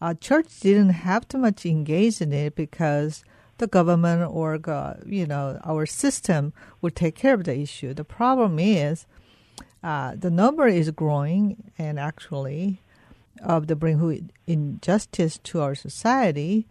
uh, 0.00 0.14
church 0.14 0.60
didn't 0.60 0.90
have 0.90 1.26
too 1.26 1.38
much 1.38 1.66
engaged 1.66 2.22
in 2.22 2.32
it 2.32 2.54
because 2.54 3.24
the 3.58 3.66
government 3.66 4.30
or 4.30 4.60
you 5.04 5.26
know 5.26 5.58
our 5.64 5.86
system 5.86 6.52
would 6.80 6.94
take 6.94 7.16
care 7.16 7.34
of 7.34 7.44
the 7.44 7.58
issue. 7.58 7.92
The 7.94 8.04
problem 8.04 8.58
is 8.60 9.06
uh, 9.82 10.14
the 10.16 10.30
number 10.30 10.68
is 10.68 10.90
growing, 10.92 11.72
and 11.76 11.98
actually 11.98 12.80
of 13.42 13.66
the 13.66 13.74
bring 13.74 13.98
who 13.98 14.20
injustice 14.46 15.38
to 15.38 15.60
our 15.60 15.74
society. 15.74 16.68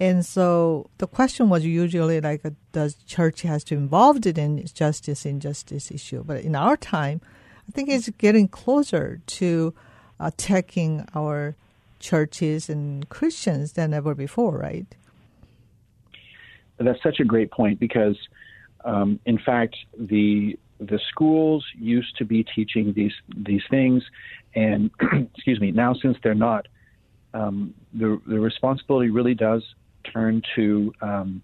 And 0.00 0.24
so 0.24 0.90
the 0.98 1.06
question 1.06 1.48
was 1.48 1.64
usually 1.64 2.20
like, 2.20 2.44
uh, 2.44 2.50
does 2.72 2.94
church 3.06 3.42
has 3.42 3.64
to 3.64 3.74
involved 3.74 4.26
in 4.26 4.64
justice 4.66 5.26
injustice 5.26 5.90
issue? 5.90 6.22
But 6.24 6.42
in 6.42 6.54
our 6.54 6.76
time, 6.76 7.20
I 7.68 7.72
think 7.72 7.90
it's 7.90 8.08
getting 8.10 8.48
closer 8.48 9.20
to 9.26 9.74
attacking 10.18 11.06
our 11.14 11.54
churches 12.00 12.68
and 12.68 13.08
Christians 13.08 13.72
than 13.72 13.92
ever 13.92 14.14
before, 14.14 14.56
right? 14.56 14.86
That's 16.78 17.02
such 17.02 17.20
a 17.20 17.24
great 17.24 17.50
point 17.50 17.78
because, 17.78 18.16
um, 18.84 19.20
in 19.26 19.38
fact, 19.38 19.76
the 19.98 20.58
the 20.80 21.00
schools 21.08 21.64
used 21.76 22.16
to 22.18 22.24
be 22.24 22.44
teaching 22.44 22.92
these 22.92 23.14
these 23.36 23.62
things, 23.68 24.04
and 24.54 24.90
excuse 25.34 25.60
me, 25.60 25.72
now 25.72 25.92
since 25.94 26.16
they're 26.22 26.34
not, 26.34 26.68
um, 27.34 27.74
the 27.92 28.20
the 28.26 28.38
responsibility 28.38 29.10
really 29.10 29.34
does 29.34 29.62
turn 30.04 30.40
to 30.54 30.94
um, 31.02 31.42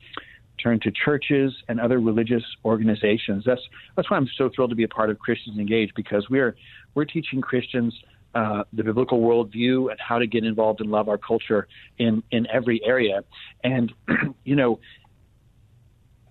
turn 0.64 0.80
to 0.80 0.90
churches 0.90 1.52
and 1.68 1.78
other 1.78 2.00
religious 2.00 2.42
organizations. 2.64 3.44
That's 3.46 3.60
that's 3.96 4.10
why 4.10 4.16
I'm 4.16 4.28
so 4.36 4.50
thrilled 4.54 4.70
to 4.70 4.76
be 4.76 4.84
a 4.84 4.88
part 4.88 5.10
of 5.10 5.18
Christians 5.18 5.58
Engaged 5.58 5.92
because 5.94 6.26
we're 6.30 6.56
we're 6.94 7.04
teaching 7.04 7.40
Christians 7.40 7.94
uh, 8.34 8.64
the 8.72 8.82
biblical 8.82 9.20
worldview 9.20 9.90
and 9.90 10.00
how 10.00 10.18
to 10.18 10.26
get 10.26 10.42
involved 10.42 10.80
and 10.80 10.90
love 10.90 11.08
our 11.08 11.18
culture 11.18 11.68
in 11.98 12.22
in 12.32 12.46
every 12.52 12.80
area. 12.84 13.22
And 13.62 13.92
you 14.44 14.56
know, 14.56 14.80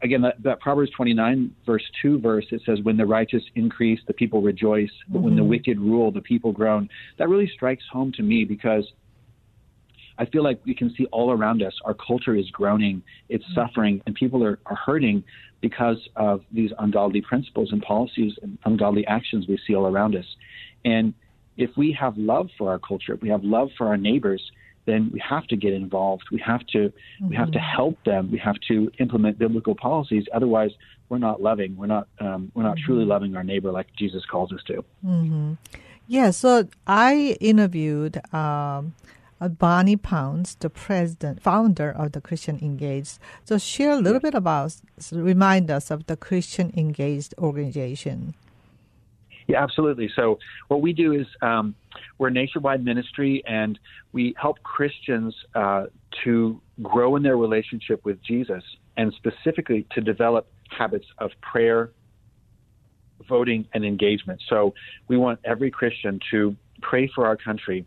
again, 0.02 0.22
that, 0.22 0.42
that, 0.44 0.60
Proverbs 0.60 0.92
29, 0.98 1.56
verse 1.66 1.84
2 2.02 2.20
verse, 2.20 2.46
it 2.52 2.62
says, 2.66 2.80
When 2.84 2.98
the 2.98 3.06
righteous 3.06 3.44
increase, 3.56 4.00
the 4.06 4.14
people 4.14 4.42
rejoice, 4.42 4.90
but 5.08 5.20
mm-hmm. 5.20 5.26
when 5.26 5.36
the 5.36 5.42
mm-hmm. 5.42 5.50
wicked 5.50 5.80
rule, 5.80 6.12
the 6.12 6.22
people 6.22 6.52
groan. 6.52 6.90
That 7.20 7.30
really 7.30 7.50
strikes 7.54 7.84
home 7.92 8.12
to 8.18 8.24
me 8.24 8.44
because 8.44 8.86
I 10.18 10.26
feel 10.26 10.44
like 10.44 10.60
we 10.66 10.76
can 10.76 10.94
see 10.96 11.06
all 11.08 11.32
around 11.32 11.64
us 11.64 11.74
our 11.86 11.94
culture 11.94 12.36
is 12.36 12.50
groaning, 12.52 13.02
it's 13.30 13.44
mm-hmm. 13.46 13.54
suffering, 13.54 14.02
and 14.06 14.16
people 14.16 14.44
are, 14.44 14.60
are 14.66 14.76
hurting 14.76 15.24
because 15.62 15.98
of 16.16 16.42
these 16.52 16.72
ungodly 16.80 17.22
principles 17.22 17.72
and 17.72 17.82
policies 17.82 18.34
and 18.42 18.58
ungodly 18.66 19.08
actions 19.08 19.48
we 19.48 19.58
see 19.66 19.74
all 19.74 19.88
around 19.88 20.16
us. 20.16 20.26
And 20.84 21.14
if 21.58 21.70
we 21.78 21.96
have 22.00 22.18
love 22.18 22.50
for 22.58 22.70
our 22.70 22.80
culture, 22.80 23.14
if 23.14 23.22
we 23.22 23.30
have 23.30 23.44
love 23.44 23.70
for 23.78 23.88
our 23.88 23.98
neighbors, 23.98 24.52
then 24.86 25.10
we 25.14 25.22
have 25.28 25.48
to 25.48 25.56
get 25.56 25.74
involved. 25.74 26.24
We 26.32 26.40
have 26.46 26.66
to 26.68 26.90
mm-hmm. 26.90 27.30
we 27.30 27.36
have 27.36 27.52
to 27.52 27.60
mm-hmm. 27.60 27.76
help 27.76 28.04
them. 28.04 28.32
We 28.32 28.40
have 28.40 28.58
to 28.68 28.92
implement 29.00 29.40
biblical 29.40 29.76
policies. 29.76 30.26
Otherwise, 30.34 30.72
we're 31.10 31.20
not 31.20 31.42
loving. 31.42 31.78
We're 31.78 31.88
not 31.88 32.08
um, 32.20 32.52
we're 32.54 32.64
not 32.64 32.78
mm-hmm. 32.78 32.86
truly 32.86 33.06
loving 33.06 33.36
our 33.36 33.44
neighbor 33.44 33.72
like 33.72 33.88
Jesus 33.98 34.26
calls 34.26 34.52
us 34.52 34.62
to. 34.68 34.84
Mm-hmm. 35.06 35.54
Yeah. 36.08 36.32
So 36.32 36.68
I 36.86 37.38
interviewed. 37.40 38.22
Um, 38.34 38.94
Bunni 39.50 39.96
Pounds, 39.96 40.56
the 40.56 40.70
president, 40.70 41.42
founder 41.42 41.92
of 41.92 42.12
the 42.12 42.22
Christian 42.22 42.60
Engaged. 42.62 43.20
So 43.44 43.58
share 43.58 43.92
a 43.92 43.98
little 43.98 44.20
bit 44.20 44.34
about, 44.34 44.76
remind 45.12 45.70
us 45.70 45.92
of 45.92 46.06
the 46.06 46.18
Christian 46.18 46.74
Engaged 46.76 47.34
organization. 47.38 48.36
Yeah, 49.48 49.62
absolutely. 49.62 50.10
So 50.16 50.40
what 50.70 50.82
we 50.82 50.94
do 50.94 51.12
is 51.12 51.28
um, 51.42 51.76
we're 52.18 52.30
a 52.30 52.32
nationwide 52.32 52.84
ministry, 52.84 53.44
and 53.46 53.78
we 54.14 54.34
help 54.38 54.64
Christians 54.64 55.36
uh, 55.54 55.88
to 56.24 56.62
grow 56.82 57.16
in 57.16 57.24
their 57.24 57.38
relationship 57.38 58.06
with 58.06 58.22
Jesus, 58.24 58.64
and 58.96 59.14
specifically 59.14 59.86
to 59.96 60.02
develop 60.02 60.48
habits 60.70 61.06
of 61.18 61.32
prayer, 61.42 61.92
voting, 63.28 63.68
and 63.74 63.84
engagement. 63.84 64.42
So 64.48 64.74
we 65.08 65.18
want 65.18 65.40
every 65.44 65.72
Christian 65.72 66.20
to 66.32 66.56
pray 66.82 67.12
for 67.14 67.26
our 67.26 67.36
country. 67.36 67.86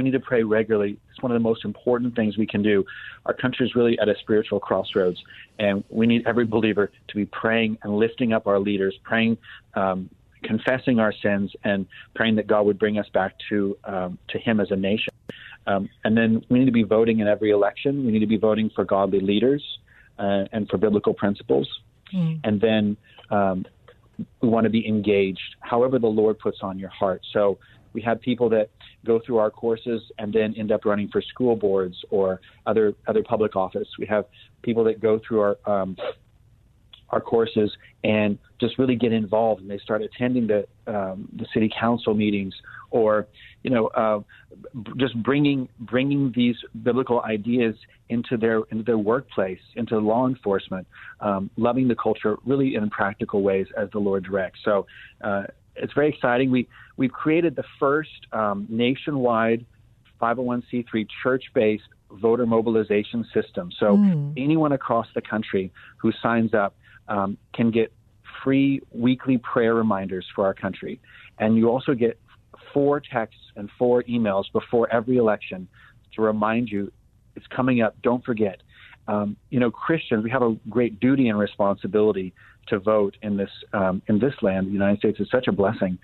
We 0.00 0.04
need 0.04 0.12
to 0.12 0.20
pray 0.20 0.42
regularly. 0.42 0.98
It's 1.10 1.22
one 1.22 1.30
of 1.30 1.36
the 1.36 1.46
most 1.46 1.62
important 1.62 2.16
things 2.16 2.38
we 2.38 2.46
can 2.46 2.62
do. 2.62 2.86
Our 3.26 3.34
country 3.34 3.66
is 3.66 3.74
really 3.74 3.98
at 3.98 4.08
a 4.08 4.14
spiritual 4.20 4.58
crossroads, 4.58 5.22
and 5.58 5.84
we 5.90 6.06
need 6.06 6.26
every 6.26 6.46
believer 6.46 6.90
to 7.08 7.14
be 7.14 7.26
praying 7.26 7.76
and 7.82 7.94
lifting 7.98 8.32
up 8.32 8.46
our 8.46 8.58
leaders, 8.58 8.98
praying 9.04 9.36
um, 9.74 10.08
confessing 10.42 11.00
our 11.00 11.12
sins 11.22 11.52
and 11.64 11.84
praying 12.14 12.36
that 12.36 12.46
God 12.46 12.62
would 12.62 12.78
bring 12.78 12.98
us 12.98 13.04
back 13.12 13.34
to 13.50 13.76
um, 13.84 14.18
to 14.30 14.38
Him 14.38 14.58
as 14.58 14.70
a 14.70 14.76
nation. 14.76 15.12
Um, 15.66 15.90
and 16.02 16.16
then 16.16 16.42
we 16.48 16.60
need 16.60 16.64
to 16.64 16.72
be 16.72 16.82
voting 16.82 17.18
in 17.18 17.28
every 17.28 17.50
election. 17.50 18.06
We 18.06 18.10
need 18.10 18.20
to 18.20 18.26
be 18.26 18.38
voting 18.38 18.70
for 18.74 18.86
godly 18.86 19.20
leaders 19.20 19.62
uh, 20.18 20.44
and 20.50 20.66
for 20.70 20.78
biblical 20.78 21.12
principles. 21.12 21.68
Mm. 22.14 22.40
And 22.42 22.58
then 22.58 22.96
um, 23.30 23.66
we 24.40 24.48
want 24.48 24.64
to 24.64 24.70
be 24.70 24.88
engaged, 24.88 25.56
however 25.60 25.98
the 25.98 26.06
Lord 26.06 26.38
puts 26.38 26.60
on 26.62 26.78
your 26.78 26.88
heart. 26.88 27.20
So 27.34 27.58
we 27.92 28.02
have 28.02 28.20
people 28.20 28.48
that 28.50 28.70
go 29.04 29.20
through 29.24 29.38
our 29.38 29.50
courses 29.50 30.02
and 30.18 30.32
then 30.32 30.54
end 30.56 30.72
up 30.72 30.84
running 30.84 31.08
for 31.08 31.22
school 31.22 31.56
boards 31.56 31.96
or 32.10 32.40
other 32.66 32.94
other 33.06 33.22
public 33.22 33.56
office. 33.56 33.88
We 33.98 34.06
have 34.06 34.26
people 34.62 34.84
that 34.84 35.00
go 35.00 35.20
through 35.26 35.40
our 35.40 35.56
um, 35.66 35.96
our 37.10 37.20
courses 37.20 37.70
and 38.04 38.38
just 38.60 38.78
really 38.78 38.96
get 38.96 39.12
involved 39.12 39.60
and 39.60 39.70
they 39.70 39.78
start 39.78 40.02
attending 40.02 40.46
the 40.46 40.66
um, 40.86 41.28
the 41.36 41.46
city 41.52 41.70
council 41.78 42.14
meetings 42.14 42.54
or 42.90 43.26
you 43.62 43.70
know 43.70 43.88
uh, 43.88 44.20
just 44.96 45.20
bringing 45.22 45.68
bringing 45.80 46.32
these 46.34 46.56
biblical 46.82 47.20
ideas 47.22 47.74
into 48.08 48.36
their 48.36 48.60
into 48.70 48.84
their 48.84 48.98
workplace 48.98 49.60
into 49.76 49.98
law 49.98 50.26
enforcement 50.26 50.86
um, 51.20 51.50
loving 51.56 51.88
the 51.88 51.96
culture 51.96 52.36
really 52.44 52.74
in 52.74 52.88
practical 52.90 53.42
ways 53.42 53.66
as 53.76 53.88
the 53.92 53.98
Lord 53.98 54.24
directs 54.24 54.60
so 54.64 54.86
uh, 55.22 55.44
it's 55.76 55.92
very 55.92 56.08
exciting 56.08 56.50
we 56.50 56.68
we've 56.96 57.12
created 57.12 57.56
the 57.56 57.64
first 57.78 58.26
um, 58.32 58.66
nationwide 58.68 59.64
501c3 60.20 61.06
church-based 61.22 61.84
voter 62.12 62.46
mobilization 62.46 63.24
system. 63.32 63.70
So 63.78 63.96
mm. 63.96 64.32
anyone 64.36 64.72
across 64.72 65.06
the 65.14 65.22
country 65.22 65.72
who 65.96 66.12
signs 66.22 66.54
up 66.54 66.74
um, 67.08 67.38
can 67.54 67.70
get 67.70 67.92
free 68.42 68.82
weekly 68.92 69.38
prayer 69.38 69.74
reminders 69.74 70.26
for 70.34 70.44
our 70.46 70.54
country. 70.54 71.00
And 71.38 71.56
you 71.56 71.68
also 71.68 71.94
get 71.94 72.18
four 72.72 73.00
texts 73.00 73.40
and 73.56 73.70
four 73.78 74.02
emails 74.04 74.44
before 74.52 74.92
every 74.92 75.16
election 75.16 75.68
to 76.14 76.22
remind 76.22 76.68
you 76.68 76.92
it's 77.36 77.46
coming 77.46 77.80
up. 77.80 77.96
Don't 78.02 78.24
forget. 78.24 78.60
Um, 79.08 79.36
you 79.50 79.58
know, 79.60 79.70
Christians, 79.70 80.24
we 80.24 80.30
have 80.30 80.42
a 80.42 80.56
great 80.68 81.00
duty 81.00 81.28
and 81.28 81.38
responsibility 81.38 82.34
to 82.70 82.78
vote 82.78 83.16
in 83.22 83.36
this 83.36 83.50
um, 83.72 84.02
in 84.08 84.18
this 84.18 84.34
land. 84.42 84.66
The 84.66 84.72
United 84.72 84.98
States 84.98 85.20
is 85.20 85.28
such 85.30 85.46
a 85.48 85.52
blessing, 85.52 85.98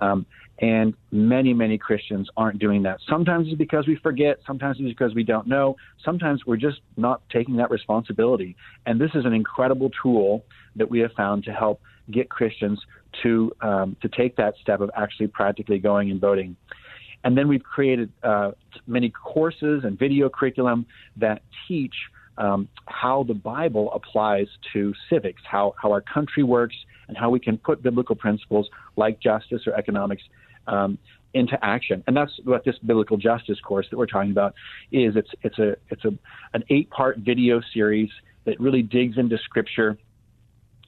um, 0.00 0.26
and 0.60 0.94
many 1.10 1.52
many 1.52 1.78
Christians 1.78 2.28
aren't 2.36 2.58
doing 2.58 2.82
that. 2.84 2.98
Sometimes 3.08 3.48
it's 3.48 3.58
because 3.58 3.86
we 3.86 3.96
forget. 3.96 4.38
Sometimes 4.46 4.78
it's 4.80 4.88
because 4.88 5.14
we 5.14 5.24
don't 5.24 5.46
know. 5.46 5.76
Sometimes 6.04 6.42
we're 6.46 6.56
just 6.56 6.80
not 6.96 7.22
taking 7.30 7.56
that 7.56 7.70
responsibility. 7.70 8.56
And 8.86 9.00
this 9.00 9.10
is 9.14 9.24
an 9.24 9.32
incredible 9.32 9.90
tool 10.02 10.44
that 10.76 10.90
we 10.90 11.00
have 11.00 11.12
found 11.12 11.44
to 11.44 11.52
help 11.52 11.80
get 12.10 12.28
Christians 12.28 12.80
to 13.22 13.52
um, 13.60 13.96
to 14.02 14.08
take 14.08 14.36
that 14.36 14.54
step 14.60 14.80
of 14.80 14.90
actually 14.96 15.28
practically 15.28 15.78
going 15.78 16.10
and 16.10 16.20
voting. 16.20 16.56
And 17.24 17.38
then 17.38 17.46
we've 17.46 17.62
created 17.62 18.10
uh, 18.22 18.52
many 18.86 19.10
courses 19.10 19.84
and 19.84 19.98
video 19.98 20.28
curriculum 20.28 20.86
that 21.16 21.42
teach 21.68 21.94
um, 22.38 22.68
how 22.86 23.24
the 23.24 23.34
Bible 23.34 23.92
applies 23.92 24.46
to 24.72 24.92
civics, 25.10 25.42
how, 25.44 25.74
how 25.80 25.92
our 25.92 26.00
country 26.00 26.42
works, 26.42 26.76
and 27.08 27.16
how 27.16 27.30
we 27.30 27.40
can 27.40 27.58
put 27.58 27.82
biblical 27.82 28.16
principles 28.16 28.68
like 28.96 29.20
justice 29.20 29.62
or 29.66 29.74
economics 29.74 30.22
um, 30.66 30.98
into 31.34 31.58
action. 31.64 32.02
And 32.06 32.16
that's 32.16 32.32
what 32.44 32.64
this 32.64 32.76
biblical 32.78 33.16
justice 33.16 33.58
course 33.60 33.86
that 33.90 33.96
we're 33.96 34.06
talking 34.06 34.30
about 34.30 34.54
is. 34.90 35.16
It's 35.16 35.30
it's 35.42 35.58
a 35.58 35.76
it's 35.90 36.04
a 36.04 36.12
an 36.54 36.64
eight 36.70 36.90
part 36.90 37.18
video 37.18 37.60
series 37.72 38.10
that 38.44 38.58
really 38.60 38.82
digs 38.82 39.18
into 39.18 39.38
Scripture 39.38 39.98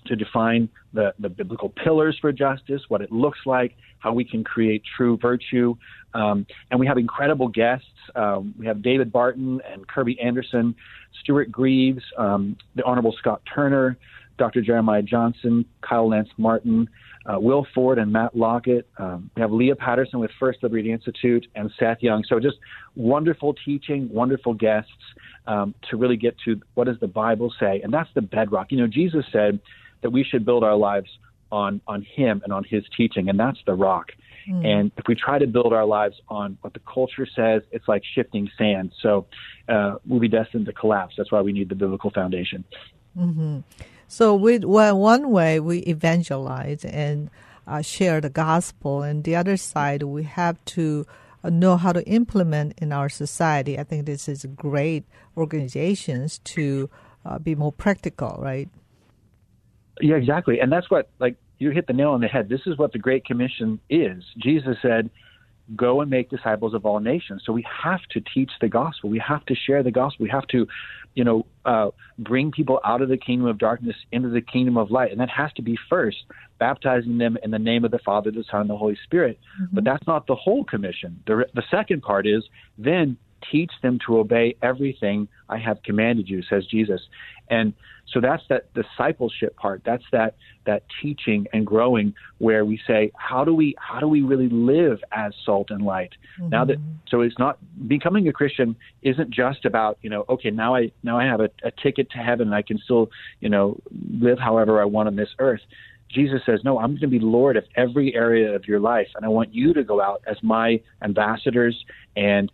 to 0.06 0.16
define 0.16 0.68
the, 0.92 1.14
the 1.18 1.28
biblical 1.28 1.68
pillars 1.68 2.16
for 2.20 2.32
justice, 2.32 2.82
what 2.88 3.00
it 3.00 3.10
looks 3.10 3.40
like, 3.46 3.74
how 3.98 4.12
we 4.12 4.24
can 4.24 4.44
create 4.44 4.82
true 4.96 5.18
virtue. 5.20 5.74
Um, 6.12 6.46
and 6.70 6.78
we 6.78 6.86
have 6.86 6.98
incredible 6.98 7.48
guests. 7.48 7.86
Um, 8.14 8.54
we 8.58 8.66
have 8.66 8.82
David 8.82 9.10
Barton 9.12 9.60
and 9.70 9.86
Kerby 9.88 10.22
Anderson, 10.22 10.74
Stuart 11.22 11.50
Greaves, 11.50 12.02
um, 12.18 12.56
the 12.76 12.84
Honorable 12.84 13.14
Scott 13.18 13.42
Turner, 13.52 13.96
Dr. 14.38 14.62
Jeremiah 14.62 15.02
Johnston, 15.02 15.64
Kyle 15.80 16.08
Lance 16.08 16.28
Martin, 16.36 16.88
uh, 17.26 17.38
Will 17.38 17.66
Ford 17.74 17.98
and 17.98 18.12
Matt 18.12 18.36
Lockett. 18.36 18.86
Um, 18.98 19.30
we 19.34 19.42
have 19.42 19.52
Lea 19.52 19.74
Patterson 19.74 20.18
with 20.18 20.30
First 20.38 20.62
Liberty 20.62 20.92
Institute 20.92 21.46
and 21.54 21.70
Seth 21.78 21.98
Young. 22.02 22.24
So 22.28 22.38
just 22.38 22.56
wonderful 22.96 23.54
teaching, 23.64 24.08
wonderful 24.12 24.54
guests 24.54 24.90
um, 25.46 25.74
to 25.90 25.96
really 25.96 26.16
get 26.16 26.36
to 26.44 26.60
what 26.74 26.86
does 26.86 26.98
the 27.00 27.06
Bible 27.06 27.52
say, 27.58 27.80
and 27.82 27.92
that's 27.92 28.08
the 28.14 28.22
bedrock. 28.22 28.70
You 28.70 28.78
know, 28.78 28.86
Jesus 28.86 29.24
said 29.32 29.60
that 30.04 30.10
we 30.10 30.22
should 30.22 30.44
build 30.44 30.62
our 30.62 30.76
lives 30.76 31.10
on 31.50 31.80
on 31.88 32.02
Him 32.02 32.42
and 32.44 32.52
on 32.52 32.62
His 32.62 32.84
teaching, 32.96 33.28
and 33.28 33.40
that's 33.40 33.58
the 33.66 33.74
rock. 33.74 34.12
Mm. 34.48 34.66
And 34.66 34.92
if 34.98 35.04
we 35.08 35.14
try 35.14 35.38
to 35.38 35.46
build 35.46 35.72
our 35.72 35.86
lives 35.86 36.20
on 36.28 36.58
what 36.60 36.74
the 36.74 36.80
culture 36.80 37.26
says, 37.26 37.62
it's 37.72 37.88
like 37.88 38.02
shifting 38.14 38.50
sand. 38.58 38.92
So 39.00 39.26
uh, 39.68 39.96
we'll 40.06 40.20
be 40.20 40.28
destined 40.28 40.66
to 40.66 40.72
collapse. 40.72 41.14
That's 41.16 41.32
why 41.32 41.40
we 41.40 41.52
need 41.52 41.70
the 41.70 41.74
biblical 41.74 42.10
foundation. 42.10 42.64
Mm-hmm. 43.18 43.60
So 44.06 44.34
with 44.34 44.64
well, 44.64 44.98
one 44.98 45.30
way 45.30 45.58
we 45.58 45.78
evangelize 45.78 46.84
and 46.84 47.30
uh, 47.66 47.80
share 47.80 48.20
the 48.20 48.30
gospel, 48.30 49.02
and 49.02 49.24
the 49.24 49.34
other 49.34 49.56
side 49.56 50.02
we 50.02 50.24
have 50.24 50.62
to 50.76 51.06
know 51.42 51.76
how 51.76 51.92
to 51.92 52.02
implement 52.06 52.74
in 52.78 52.92
our 52.92 53.08
society. 53.08 53.78
I 53.78 53.84
think 53.84 54.04
this 54.04 54.28
is 54.28 54.44
great 54.54 55.04
organizations 55.36 56.38
to 56.40 56.90
uh, 57.24 57.38
be 57.38 57.54
more 57.54 57.72
practical, 57.72 58.38
right? 58.38 58.68
Yeah, 60.00 60.16
exactly. 60.16 60.60
And 60.60 60.72
that's 60.72 60.90
what, 60.90 61.10
like, 61.18 61.36
you 61.58 61.70
hit 61.70 61.86
the 61.86 61.92
nail 61.92 62.10
on 62.10 62.20
the 62.20 62.26
head. 62.26 62.48
This 62.48 62.62
is 62.66 62.76
what 62.76 62.92
the 62.92 62.98
Great 62.98 63.24
Commission 63.24 63.80
is. 63.88 64.24
Jesus 64.38 64.76
said, 64.82 65.10
go 65.76 66.00
and 66.02 66.10
make 66.10 66.28
disciples 66.28 66.74
of 66.74 66.84
all 66.84 67.00
nations. 67.00 67.42
So 67.46 67.52
we 67.52 67.64
have 67.82 68.00
to 68.10 68.20
teach 68.20 68.50
the 68.60 68.68
gospel. 68.68 69.08
We 69.08 69.18
have 69.20 69.46
to 69.46 69.54
share 69.54 69.82
the 69.82 69.90
gospel. 69.90 70.24
We 70.24 70.30
have 70.30 70.46
to, 70.48 70.66
you 71.14 71.24
know, 71.24 71.46
uh, 71.64 71.90
bring 72.18 72.50
people 72.50 72.80
out 72.84 73.00
of 73.00 73.08
the 73.08 73.16
kingdom 73.16 73.46
of 73.46 73.56
darkness 73.56 73.96
into 74.12 74.28
the 74.28 74.42
kingdom 74.42 74.76
of 74.76 74.90
light. 74.90 75.10
And 75.10 75.20
that 75.20 75.30
has 75.30 75.52
to 75.54 75.62
be 75.62 75.78
first, 75.88 76.18
baptizing 76.58 77.16
them 77.16 77.38
in 77.42 77.50
the 77.50 77.58
name 77.58 77.84
of 77.84 77.92
the 77.92 77.98
Father, 78.00 78.30
the 78.30 78.44
Son, 78.50 78.62
and 78.62 78.70
the 78.70 78.76
Holy 78.76 78.98
Spirit. 79.04 79.38
Mm-hmm. 79.62 79.74
But 79.74 79.84
that's 79.84 80.06
not 80.06 80.26
the 80.26 80.34
whole 80.34 80.64
commission. 80.64 81.22
The, 81.26 81.46
the 81.54 81.62
second 81.70 82.02
part 82.02 82.26
is 82.26 82.44
then 82.76 83.16
teach 83.50 83.72
them 83.82 83.98
to 84.06 84.18
obey 84.18 84.56
everything 84.62 85.28
I 85.48 85.58
have 85.58 85.82
commanded 85.82 86.28
you, 86.28 86.42
says 86.42 86.66
Jesus. 86.66 87.00
And 87.48 87.74
so 88.12 88.20
that's 88.20 88.42
that 88.48 88.72
discipleship 88.74 89.56
part. 89.56 89.82
That's 89.84 90.04
that 90.12 90.36
that 90.66 90.84
teaching 91.02 91.46
and 91.52 91.66
growing 91.66 92.14
where 92.38 92.64
we 92.64 92.80
say, 92.86 93.10
how 93.16 93.44
do 93.44 93.54
we 93.54 93.74
how 93.78 94.00
do 94.00 94.08
we 94.08 94.22
really 94.22 94.48
live 94.48 94.98
as 95.12 95.32
salt 95.44 95.70
and 95.70 95.84
light? 95.84 96.12
Mm-hmm. 96.40 96.50
Now 96.50 96.64
that 96.66 96.76
so 97.08 97.22
it's 97.22 97.38
not 97.38 97.58
becoming 97.88 98.28
a 98.28 98.32
Christian 98.32 98.76
isn't 99.02 99.30
just 99.30 99.64
about 99.64 99.98
you 100.02 100.10
know 100.10 100.24
okay 100.28 100.50
now 100.50 100.74
I 100.74 100.92
now 101.02 101.18
I 101.18 101.24
have 101.24 101.40
a, 101.40 101.50
a 101.62 101.70
ticket 101.70 102.10
to 102.12 102.18
heaven 102.18 102.48
and 102.48 102.54
I 102.54 102.62
can 102.62 102.78
still 102.78 103.10
you 103.40 103.48
know 103.48 103.78
live 103.92 104.38
however 104.38 104.80
I 104.80 104.84
want 104.84 105.08
on 105.08 105.16
this 105.16 105.30
earth. 105.38 105.60
Jesus 106.10 106.40
says, 106.46 106.60
No, 106.62 106.78
I'm 106.78 106.90
going 106.90 107.00
to 107.00 107.08
be 107.08 107.18
Lord 107.18 107.56
of 107.56 107.64
every 107.76 108.14
area 108.14 108.54
of 108.54 108.68
your 108.68 108.78
life, 108.78 109.08
and 109.16 109.24
I 109.24 109.28
want 109.28 109.52
you 109.54 109.72
to 109.74 109.82
go 109.82 110.00
out 110.00 110.22
as 110.26 110.36
my 110.42 110.80
ambassadors 111.02 111.84
and 112.16 112.52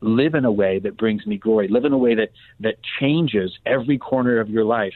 live 0.00 0.34
in 0.34 0.44
a 0.44 0.52
way 0.52 0.78
that 0.78 0.96
brings 0.96 1.26
me 1.26 1.38
glory, 1.38 1.68
live 1.68 1.84
in 1.84 1.92
a 1.92 1.98
way 1.98 2.14
that, 2.14 2.30
that 2.60 2.76
changes 3.00 3.58
every 3.66 3.98
corner 3.98 4.38
of 4.38 4.48
your 4.48 4.64
life. 4.64 4.94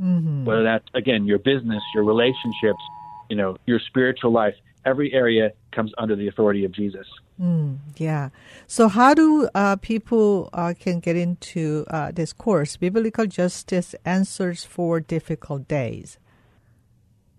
Mm-hmm. 0.00 0.44
Whether 0.44 0.64
that's, 0.64 0.84
again, 0.94 1.24
your 1.24 1.38
business, 1.38 1.82
your 1.94 2.04
relationships, 2.04 2.82
you 3.30 3.36
know, 3.36 3.56
your 3.66 3.78
spiritual 3.78 4.32
life, 4.32 4.54
every 4.84 5.12
area 5.12 5.52
comes 5.72 5.92
under 5.98 6.16
the 6.16 6.28
authority 6.28 6.64
of 6.64 6.72
Jesus. 6.72 7.06
Mm, 7.40 7.78
yeah. 7.96 8.30
So, 8.66 8.88
how 8.88 9.14
do 9.14 9.48
uh, 9.54 9.76
people 9.76 10.50
uh, 10.52 10.74
can 10.78 11.00
get 11.00 11.16
into 11.16 11.84
uh, 11.88 12.12
this 12.12 12.32
course, 12.32 12.76
Biblical 12.76 13.26
Justice 13.26 13.96
Answers 14.04 14.64
for 14.64 15.00
Difficult 15.00 15.66
Days? 15.66 16.18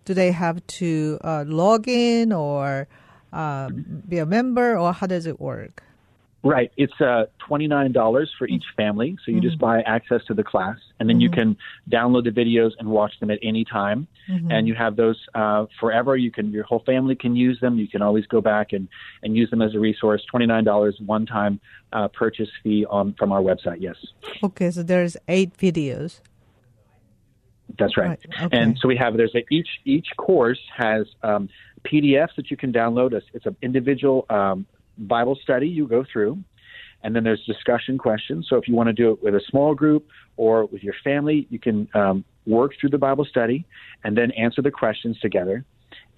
do 0.07 0.15
they 0.15 0.33
have 0.33 0.67
to 0.67 1.19
uh, 1.23 1.45
log 1.47 1.87
in 1.87 2.33
or 2.33 2.89
uh, 3.33 3.69
be 4.09 4.19
a 4.19 4.27
member, 4.27 4.79
or 4.79 4.95
how 4.95 5.07
does 5.07 5.27
it 5.27 5.39
work? 5.39 5.83
Right. 6.43 6.73
It's 6.79 6.99
uh, 7.01 7.27
$29 7.49 8.27
for 8.39 8.49
each 8.49 8.65
family. 8.75 9.17
So 9.25 9.31
you 9.31 9.39
mm-hmm. 9.39 9.47
just 9.47 9.59
buy 9.59 9.83
access 9.83 10.25
to 10.27 10.35
the 10.35 10.43
class, 10.43 10.79
and 10.99 11.09
then 11.09 11.17
mm-hmm. 11.17 11.23
you 11.23 11.31
can 11.31 11.57
download 11.91 12.25
the 12.25 12.31
videos 12.31 12.71
and 12.79 12.89
watch 12.89 13.13
them 13.21 13.31
at 13.31 13.39
any 13.43 13.65
time. 13.65 14.09
Mm-hmm. 14.29 14.51
And 14.51 14.67
you 14.67 14.75
have 14.75 14.97
those 14.97 15.19
uh, 15.35 15.67
forever. 15.79 16.17
You 16.17 16.31
can 16.31 16.51
Your 16.51 16.65
whole 16.65 16.83
family 16.87 17.15
can 17.15 17.37
use 17.37 17.61
them. 17.61 17.79
You 17.79 17.89
can 17.89 18.01
always 18.01 18.27
go 18.27 18.41
back 18.41 18.73
and, 18.73 18.89
and 19.23 19.37
use 19.37 19.51
them 19.51 19.61
as 19.61 19.75
a 19.75 19.79
resource. 19.79 20.25
$29 20.33 21.07
one 21.07 21.27
time 21.27 21.61
uh, 21.93 22.09
purchase 22.09 22.49
fee 22.63 22.87
on 22.89 23.15
from 23.19 23.33
our 23.33 23.43
website, 23.43 23.81
yes. 23.81 23.97
Okay, 24.43 24.71
so 24.71 24.83
there's 24.83 25.19
eight 25.29 25.57
videos. 25.59 26.21
That's 27.79 27.97
right. 27.97 28.09
right. 28.09 28.47
Okay. 28.47 28.59
And 28.59 28.79
so 28.79 28.89
we 28.89 28.97
have 28.97 29.17
there's 29.17 29.35
a, 29.35 29.45
each 29.51 29.69
each 29.85 30.09
course 30.17 30.61
has 30.77 31.07
um, 31.23 31.49
PDFs 31.85 32.35
that 32.37 32.51
you 32.51 32.57
can 32.57 32.73
download. 32.73 33.13
It's, 33.13 33.27
it's 33.33 33.47
an 33.47 33.57
individual 33.63 34.27
um, 34.29 34.67
Bible 35.01 35.39
study 35.43 35.69
you 35.69 35.87
go 35.87 36.05
through, 36.11 36.39
and 37.03 37.17
then 37.17 37.25
there's 37.25 37.45
discussion 37.45 37.99
questions. 37.99 38.47
So 38.49 38.57
if 38.57 38.69
you 38.69 38.75
want 38.75 38.89
to 38.89 38.93
do 38.93 39.13
it 39.13 39.23
with 39.23 39.35
a 39.35 39.41
small 39.49 39.75
group 39.75 40.07
or 40.37 40.67
with 40.67 40.83
your 40.83 40.95
family, 41.03 41.47
you 41.51 41.59
can 41.59 41.89
um, 41.95 42.25
work 42.47 42.73
through 42.79 42.91
the 42.91 42.99
Bible 42.99 43.25
study 43.25 43.65
and 44.05 44.17
then 44.17 44.31
answer 44.33 44.63
the 44.63 44.71
questions 44.71 45.19
together. 45.21 45.65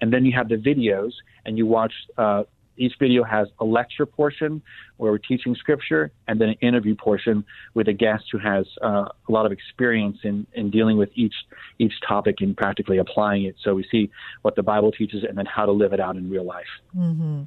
And 0.01 0.11
then 0.11 0.25
you 0.25 0.33
have 0.33 0.49
the 0.49 0.57
videos, 0.57 1.11
and 1.45 1.57
you 1.57 1.65
watch. 1.65 1.93
Uh, 2.17 2.43
each 2.75 2.93
video 2.99 3.23
has 3.23 3.47
a 3.59 3.65
lecture 3.65 4.05
portion 4.05 4.59
where 4.97 5.11
we're 5.11 5.19
teaching 5.19 5.53
scripture, 5.55 6.11
and 6.27 6.41
then 6.41 6.49
an 6.49 6.55
interview 6.61 6.95
portion 6.95 7.45
with 7.75 7.87
a 7.87 7.93
guest 7.93 8.23
who 8.31 8.39
has 8.39 8.65
uh, 8.81 9.05
a 9.29 9.31
lot 9.31 9.45
of 9.45 9.51
experience 9.51 10.17
in, 10.23 10.47
in 10.53 10.71
dealing 10.71 10.97
with 10.97 11.09
each 11.13 11.35
each 11.77 11.93
topic 12.07 12.37
and 12.41 12.57
practically 12.57 12.97
applying 12.97 13.43
it. 13.43 13.55
So 13.63 13.75
we 13.75 13.85
see 13.91 14.09
what 14.41 14.55
the 14.55 14.63
Bible 14.63 14.91
teaches, 14.91 15.23
and 15.23 15.37
then 15.37 15.45
how 15.45 15.65
to 15.67 15.71
live 15.71 15.93
it 15.93 15.99
out 15.99 16.15
in 16.15 16.29
real 16.29 16.45
life. 16.45 16.65
Mm-hmm. 16.97 17.43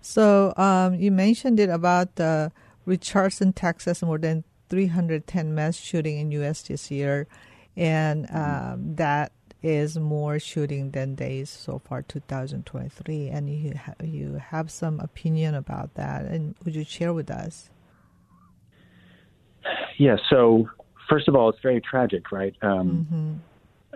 So 0.00 0.54
um, 0.56 0.94
you 0.94 1.10
mentioned 1.10 1.60
it 1.60 1.68
about 1.68 2.16
the 2.16 2.52
Richardson, 2.86 3.52
Texas, 3.52 4.02
more 4.02 4.18
than 4.18 4.44
310 4.68 5.54
mass 5.54 5.76
shooting 5.76 6.18
in 6.18 6.32
U.S. 6.32 6.62
this 6.62 6.90
year, 6.90 7.26
and 7.76 8.26
um, 8.30 8.94
that 8.96 9.32
is 9.62 9.98
more 9.98 10.38
shooting 10.38 10.92
than 10.92 11.14
days 11.14 11.50
so 11.50 11.80
far 11.84 12.02
2023. 12.02 13.28
And 13.28 13.50
you 13.50 13.74
ha- 13.76 13.94
you 14.02 14.34
have 14.34 14.70
some 14.70 15.00
opinion 15.00 15.54
about 15.54 15.94
that, 15.94 16.24
and 16.24 16.54
would 16.64 16.74
you 16.74 16.84
share 16.84 17.12
with 17.12 17.30
us? 17.30 17.68
Yeah. 19.98 20.16
So 20.30 20.68
first 21.08 21.28
of 21.28 21.34
all, 21.34 21.50
it's 21.50 21.60
very 21.60 21.80
tragic, 21.80 22.32
right? 22.32 22.54
Um, 22.62 23.42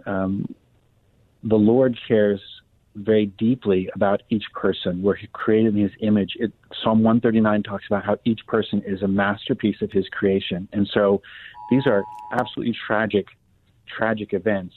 mm-hmm. 0.04 0.10
um, 0.10 0.54
the 1.42 1.56
Lord 1.56 1.98
cares 2.06 2.40
very 2.94 3.26
deeply 3.26 3.90
about 3.94 4.22
each 4.30 4.44
person, 4.54 5.02
where 5.02 5.14
He 5.14 5.26
created 5.28 5.74
in 5.74 5.82
His 5.82 5.92
image. 6.00 6.36
It, 6.38 6.52
Psalm 6.82 7.02
139 7.02 7.62
talks 7.62 7.86
about 7.86 8.04
how 8.04 8.18
each 8.24 8.46
person 8.46 8.82
is 8.86 9.02
a 9.02 9.08
masterpiece 9.08 9.80
of 9.82 9.90
His 9.92 10.08
creation, 10.08 10.68
and 10.72 10.88
so 10.92 11.22
these 11.70 11.86
are 11.86 12.04
absolutely 12.30 12.76
tragic, 12.86 13.26
tragic 13.86 14.32
events. 14.32 14.74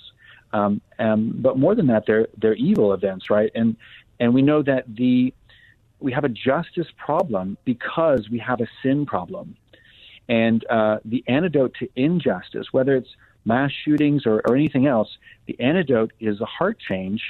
Um, 0.53 0.81
um, 0.99 1.33
but 1.35 1.57
more 1.57 1.75
than 1.75 1.87
that, 1.87 2.05
they're 2.05 2.27
they're 2.37 2.55
evil 2.55 2.93
events, 2.93 3.29
right? 3.29 3.51
And 3.53 3.75
and 4.19 4.33
we 4.33 4.41
know 4.41 4.61
that 4.63 4.85
the 4.87 5.33
we 5.99 6.11
have 6.11 6.23
a 6.23 6.29
justice 6.29 6.87
problem 6.97 7.57
because 7.65 8.29
we 8.29 8.39
have 8.39 8.61
a 8.61 8.67
sin 8.81 9.05
problem, 9.05 9.55
and 10.29 10.65
uh, 10.69 10.97
the 11.05 11.23
antidote 11.27 11.75
to 11.79 11.89
injustice, 11.95 12.67
whether 12.71 12.95
it's 12.95 13.09
mass 13.45 13.71
shootings 13.85 14.25
or, 14.25 14.41
or 14.47 14.55
anything 14.55 14.87
else, 14.87 15.17
the 15.47 15.59
antidote 15.59 16.11
is 16.19 16.41
a 16.41 16.45
heart 16.45 16.77
change 16.79 17.21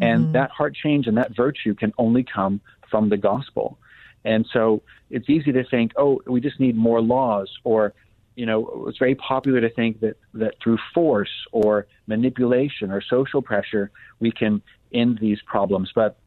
and 0.00 0.24
mm-hmm. 0.24 0.32
that 0.32 0.50
heart 0.50 0.74
change 0.74 1.06
and 1.06 1.16
that 1.16 1.34
virtue 1.34 1.74
can 1.74 1.92
only 1.98 2.24
come 2.24 2.60
from 2.90 3.08
the 3.08 3.16
gospel. 3.16 3.78
And 4.24 4.46
so 4.52 4.82
it's 5.10 5.28
easy 5.28 5.52
to 5.52 5.64
think, 5.64 5.92
oh, 5.96 6.20
we 6.26 6.40
just 6.40 6.60
need 6.60 6.76
more 6.76 7.00
laws, 7.00 7.50
or, 7.64 7.94
you 8.36 8.46
know, 8.46 8.86
it's 8.88 8.98
very 8.98 9.14
popular 9.14 9.60
to 9.60 9.70
think 9.70 10.00
that, 10.00 10.16
that 10.34 10.54
through 10.62 10.78
force 10.94 11.30
or 11.52 11.86
manipulation 12.06 12.90
or 12.90 13.00
social 13.00 13.42
pressure, 13.42 13.90
we 14.20 14.30
can 14.30 14.62
end 14.92 15.18
these 15.20 15.40
problems. 15.46 15.90
But 15.94 16.18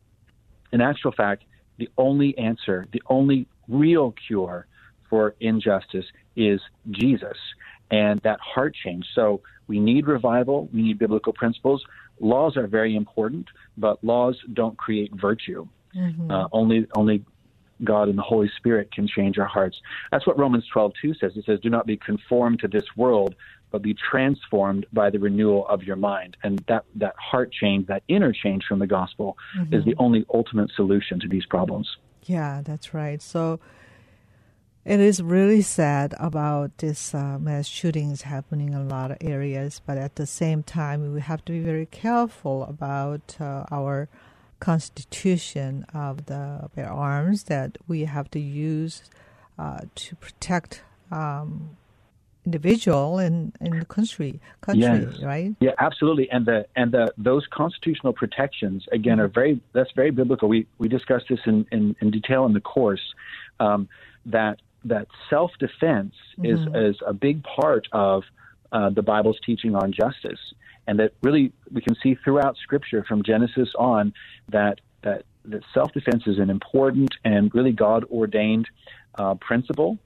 in 0.71 0.81
actual 0.81 1.11
fact, 1.11 1.43
the 1.77 1.89
only 1.97 2.37
answer, 2.37 2.87
the 2.91 3.01
only 3.07 3.47
real 3.67 4.13
cure 4.27 4.67
for 5.09 5.35
injustice 5.39 6.05
is 6.35 6.61
Jesus 6.89 7.37
and 7.89 8.19
that 8.21 8.39
heart 8.39 8.73
change. 8.73 9.05
So 9.13 9.41
we 9.67 9.79
need 9.79 10.07
revival, 10.07 10.69
we 10.73 10.81
need 10.81 10.97
biblical 10.97 11.33
principles, 11.33 11.83
laws 12.19 12.57
are 12.57 12.67
very 12.67 12.95
important, 12.95 13.47
but 13.77 14.03
laws 14.03 14.37
don't 14.53 14.77
create 14.77 15.11
virtue. 15.13 15.67
Mm-hmm. 15.95 16.31
Uh, 16.31 16.47
only 16.51 16.87
only 16.95 17.25
God 17.83 18.09
and 18.09 18.17
the 18.17 18.23
Holy 18.23 18.49
Spirit 18.57 18.91
can 18.91 19.07
change 19.07 19.37
our 19.37 19.45
hearts. 19.45 19.81
That's 20.11 20.27
what 20.27 20.37
Romans 20.37 20.65
12:2 20.73 21.19
says. 21.19 21.35
It 21.35 21.45
says, 21.45 21.59
"Do 21.59 21.69
not 21.69 21.85
be 21.85 21.97
conformed 21.97 22.59
to 22.59 22.67
this 22.67 22.85
world, 22.95 23.35
but 23.71 23.81
be 23.81 23.93
transformed 23.93 24.85
by 24.93 25.09
the 25.09 25.19
renewal 25.19 25.67
of 25.67 25.83
your 25.83 25.95
mind." 25.95 26.37
And 26.43 26.59
that 26.67 26.85
that 26.95 27.15
heart 27.17 27.51
change, 27.51 27.87
that 27.87 28.03
inner 28.07 28.31
change 28.31 28.65
from 28.65 28.79
the 28.79 28.87
gospel, 28.87 29.37
mm-hmm. 29.57 29.73
is 29.73 29.83
the 29.85 29.95
only 29.97 30.25
ultimate 30.33 30.71
solution 30.71 31.19
to 31.19 31.27
these 31.27 31.45
problems. 31.45 31.97
Yeah, 32.23 32.61
that's 32.63 32.93
right. 32.93 33.21
So 33.21 33.59
It 34.83 34.99
is 34.99 35.21
really 35.21 35.61
sad 35.61 36.15
about 36.17 36.79
this 36.79 37.13
uh, 37.13 37.37
mass 37.37 37.67
shootings 37.67 38.23
happening 38.23 38.69
in 38.69 38.73
a 38.73 38.83
lot 38.83 39.11
of 39.11 39.17
areas, 39.21 39.79
but 39.85 39.99
at 39.99 40.15
the 40.15 40.25
same 40.25 40.63
time, 40.63 41.13
we 41.13 41.21
have 41.21 41.45
to 41.45 41.51
be 41.51 41.59
very 41.59 41.85
careful 41.85 42.63
about 42.63 43.37
uh, 43.39 43.65
our 43.71 44.09
constitution 44.59 45.85
of 45.93 46.25
the 46.25 46.69
bear 46.75 46.91
arms 46.91 47.43
that 47.43 47.77
we 47.87 48.05
have 48.05 48.31
to 48.31 48.39
use 48.39 49.03
uh, 49.59 49.81
to 49.93 50.15
protect 50.15 50.81
um, 51.11 51.77
individual 52.43 53.19
and 53.19 53.55
in, 53.61 53.73
in 53.73 53.79
the 53.79 53.85
country 53.85 54.39
country 54.61 54.81
Yes. 54.81 55.21
right 55.21 55.53
Yeah, 55.59 55.71
absolutely. 55.77 56.27
And 56.31 56.45
the 56.47 56.65
and 56.75 56.91
the 56.91 57.13
those 57.17 57.45
constitutional 57.51 58.13
protections 58.13 58.87
again 58.91 59.19
are 59.19 59.27
very 59.27 59.61
that's 59.73 59.91
very 59.91 60.09
biblical. 60.09 60.49
We 60.49 60.65
we 60.79 60.87
discussed 60.87 61.25
this 61.29 61.39
in 61.45 61.67
in, 61.71 61.95
in 62.01 62.09
detail 62.09 62.45
in 62.45 62.53
the 62.53 62.61
course. 62.61 63.13
Um, 63.59 63.87
that 64.25 64.59
that 64.85 65.07
self 65.29 65.51
defense 65.59 66.15
is 66.43 66.59
is 66.73 66.95
a 67.05 67.13
big 67.13 67.43
part 67.43 67.87
of 67.91 68.23
uh, 68.71 68.89
the 68.89 69.01
Bible's 69.01 69.39
teaching 69.45 69.75
on 69.75 69.91
justice, 69.91 70.39
and 70.87 70.99
that 70.99 71.13
really 71.21 71.53
we 71.71 71.81
can 71.81 71.95
see 72.01 72.15
throughout 72.15 72.57
Scripture 72.57 73.03
from 73.07 73.23
Genesis 73.23 73.69
on 73.77 74.13
that 74.49 74.79
that 75.03 75.25
that 75.45 75.63
self 75.73 75.91
defense 75.93 76.23
is 76.25 76.39
an 76.39 76.49
important 76.49 77.13
and 77.23 77.53
really 77.53 77.71
God 77.71 78.05
ordained 78.05 78.67
uh, 79.15 79.35
principle, 79.35 79.97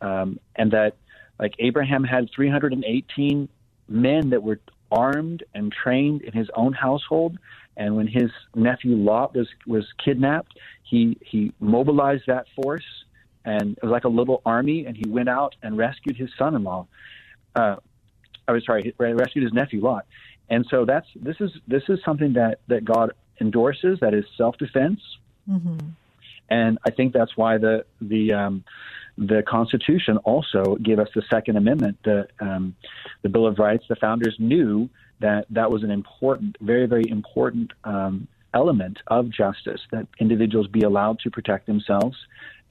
um, 0.00 0.38
and 0.54 0.70
that 0.72 0.96
like 1.38 1.54
Abraham 1.58 2.04
had 2.04 2.30
318 2.34 3.48
men 3.88 4.30
that 4.30 4.42
were 4.42 4.60
armed 4.90 5.42
and 5.54 5.72
trained 5.72 6.22
in 6.22 6.32
his 6.32 6.48
own 6.54 6.72
household. 6.72 7.38
And 7.76 7.96
when 7.96 8.06
his 8.06 8.30
nephew 8.54 8.96
Lot 8.96 9.34
was 9.34 9.48
was 9.66 9.84
kidnapped, 10.02 10.58
he 10.82 11.18
he 11.20 11.52
mobilized 11.60 12.24
that 12.26 12.46
force, 12.54 13.04
and 13.46 13.78
it 13.78 13.82
was 13.82 13.90
like 13.90 14.04
a 14.04 14.14
little 14.20 14.42
army. 14.44 14.84
And 14.84 14.94
he 14.94 15.08
went 15.08 15.30
out 15.30 15.54
and 15.62 15.78
rescued 15.78 16.16
his 16.16 16.28
son-in-law. 16.38 16.86
Uh, 17.54 17.76
I 18.46 18.52
was 18.52 18.64
sorry, 18.66 18.82
he 18.82 18.92
rescued 18.98 19.44
his 19.44 19.54
nephew 19.54 19.80
Lot. 19.82 20.04
And 20.48 20.66
so 20.70 20.84
that's 20.84 21.06
this 21.16 21.36
is 21.40 21.50
this 21.66 21.84
is 21.88 21.98
something 22.04 22.34
that 22.34 22.60
that 22.68 22.84
God 22.84 23.12
endorses. 23.40 23.98
That 24.00 24.14
is 24.14 24.24
self-defense. 24.36 25.00
And 26.48 26.78
I 26.86 26.90
think 26.90 27.12
that's 27.12 27.36
why 27.36 27.58
the 27.58 27.84
the 28.00 28.32
um, 28.32 28.64
the 29.18 29.42
Constitution 29.42 30.18
also 30.18 30.76
gave 30.76 30.98
us 30.98 31.08
the 31.14 31.22
Second 31.30 31.56
Amendment, 31.56 31.98
the 32.04 32.28
um, 32.40 32.76
the 33.22 33.28
Bill 33.28 33.46
of 33.46 33.58
Rights. 33.58 33.84
The 33.88 33.96
founders 33.96 34.36
knew 34.38 34.88
that 35.20 35.46
that 35.50 35.70
was 35.70 35.82
an 35.82 35.90
important, 35.90 36.56
very 36.60 36.86
very 36.86 37.08
important 37.08 37.72
um, 37.84 38.28
element 38.54 38.98
of 39.08 39.28
justice 39.28 39.80
that 39.90 40.06
individuals 40.18 40.66
be 40.68 40.82
allowed 40.82 41.18
to 41.20 41.30
protect 41.30 41.66
themselves, 41.66 42.16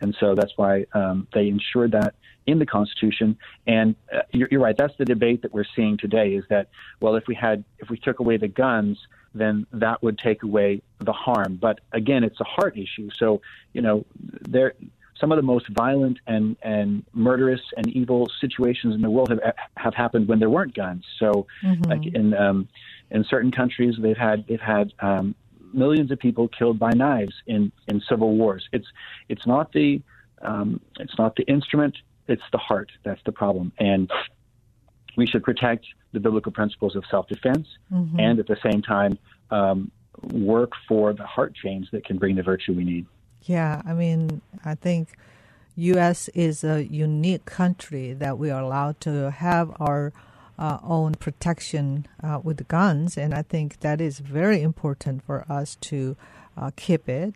and 0.02 0.16
so 0.20 0.36
that's 0.36 0.54
why 0.56 0.86
um, 0.94 1.28
they 1.34 1.48
ensured 1.48 1.92
that 1.92 2.16
in 2.46 2.60
the 2.60 2.66
Constitution. 2.66 3.38
And 3.66 3.96
uh, 4.14 4.20
you're, 4.32 4.48
you're 4.52 4.62
right. 4.62 4.78
That's 4.78 4.96
the 4.98 5.06
debate 5.06 5.42
that 5.42 5.54
we're 5.54 5.66
seeing 5.76 5.98
today. 5.98 6.34
Is 6.34 6.44
that 6.50 6.70
well, 7.00 7.16
if 7.16 7.28
we 7.28 7.36
had 7.36 7.64
if 7.80 7.90
we 7.90 7.98
took 7.98 8.20
away 8.20 8.38
the 8.38 8.48
guns, 8.48 8.98
then 9.34 9.66
that 9.74 10.02
would 10.04 10.18
take 10.18 10.44
away 10.44 10.82
the 11.00 11.14
harm. 11.14 11.58
But 11.62 11.80
again, 11.92 12.24
it's 12.24 12.40
a 12.40 12.46
heart 12.46 12.78
issue. 12.78 13.10
So 13.18 13.42
you 13.74 13.82
know, 13.82 14.06
there 14.42 14.74
some 15.20 15.32
of 15.32 15.38
the 15.38 15.44
most 15.44 15.68
violent 15.70 16.20
and 16.28 16.58
and 16.62 17.06
murderous 17.14 17.62
and 17.78 17.88
evil 17.88 18.30
situations 18.42 18.96
in 18.96 19.02
the 19.02 19.10
world 19.10 19.30
have 19.30 19.56
have 19.78 19.94
happened 19.94 20.28
when 20.28 20.40
there 20.40 20.50
weren't 20.50 20.74
guns. 20.74 21.06
So 21.20 21.48
like 21.88 22.06
in 22.06 22.34
um, 22.34 22.68
in 23.12 23.24
certain 23.24 23.52
countries, 23.52 23.96
they've 23.98 24.18
had 24.18 24.46
they've 24.48 24.60
had 24.60 24.94
um, 25.00 25.36
millions 25.76 26.12
of 26.12 26.20
people 26.20 26.48
killed 26.48 26.80
by 26.80 26.92
knives 26.92 27.34
in 27.48 27.72
in 27.88 28.02
civil 28.10 28.36
wars. 28.36 28.68
It's 28.72 28.88
it's 29.30 29.46
not 29.46 29.72
the 29.72 30.02
um, 30.42 30.80
it's 31.00 31.18
not 31.18 31.36
the 31.36 31.44
instrument. 31.44 31.98
It's 32.28 32.44
the 32.52 32.58
heart. 32.58 32.92
That's 33.04 33.22
the 33.26 33.32
problem. 33.32 33.72
And 33.78 34.10
we 35.16 35.28
should 35.28 35.44
protect 35.44 35.86
the 36.12 36.20
biblical 36.20 36.52
principles 36.52 36.96
of 36.96 37.04
self-defense, 37.10 37.68
and 38.20 38.40
at 38.40 38.48
the 38.48 38.58
same 38.64 38.82
time 38.82 39.18
um, 39.52 39.92
work 40.32 40.72
for 40.88 41.14
the 41.14 41.26
heart 41.26 41.54
change 41.56 41.92
that 41.92 42.06
can 42.06 42.18
bring 42.18 42.36
the 42.36 42.44
virtue 42.44 42.74
we 42.74 42.84
need. 42.84 43.06
Yeah, 43.44 43.82
I 43.86 43.94
mean, 43.94 44.42
I 44.64 44.76
think 44.76 45.10
U.S. 45.76 46.30
is 46.30 46.64
a 46.64 46.84
unique 46.84 47.46
country 47.46 48.14
that 48.14 48.38
we 48.38 48.50
are 48.50 48.62
allowed 48.62 49.00
to 49.02 49.32
have 49.32 49.74
our 49.80 50.14
uh, 50.58 50.80
own 50.84 51.14
protection 51.16 52.08
uh, 52.24 52.40
with 52.42 52.68
guns, 52.68 53.18
and 53.18 53.34
I 53.34 53.42
think 53.42 53.80
that 53.82 54.00
is 54.00 54.20
very 54.20 54.62
important 54.62 55.24
for 55.24 55.46
us 55.50 55.76
to 55.82 56.16
uh, 56.58 56.72
keep 56.76 57.10
it. 57.10 57.36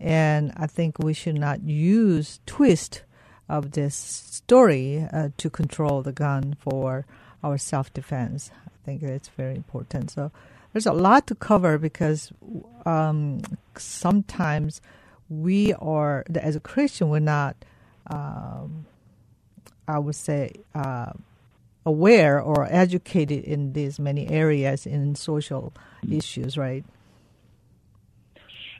And 0.00 0.52
I 0.56 0.66
think 0.66 0.98
we 0.98 1.14
should 1.14 1.38
not 1.38 1.62
use 1.62 2.40
twist 2.46 3.02
of 3.48 3.72
this 3.72 3.94
story 3.94 5.06
uh, 5.12 5.28
to 5.36 5.50
control 5.50 6.02
the 6.02 6.12
gun 6.12 6.56
for 6.58 7.06
our 7.42 7.58
self-defense. 7.58 8.50
I 8.66 8.84
think 8.84 9.02
it's 9.02 9.28
very 9.28 9.54
important. 9.54 10.10
So 10.10 10.30
there's 10.72 10.86
a 10.86 10.92
lot 10.92 11.26
to 11.28 11.34
cover 11.34 11.78
because 11.78 12.32
um, 12.84 13.40
sometimes 13.76 14.80
we 15.28 15.72
are, 15.74 16.24
as 16.34 16.56
a 16.56 16.60
Christian, 16.60 17.08
we're 17.08 17.20
not, 17.20 17.56
um, 18.08 18.86
I 19.86 19.98
would 19.98 20.16
say, 20.16 20.52
uh, 20.74 21.12
aware 21.86 22.40
or 22.40 22.66
educated 22.70 23.44
in 23.44 23.72
these 23.72 23.98
many 23.98 24.28
areas 24.28 24.86
in 24.86 25.14
social 25.14 25.72
hmm. 26.04 26.12
issues, 26.12 26.56
right? 26.56 26.84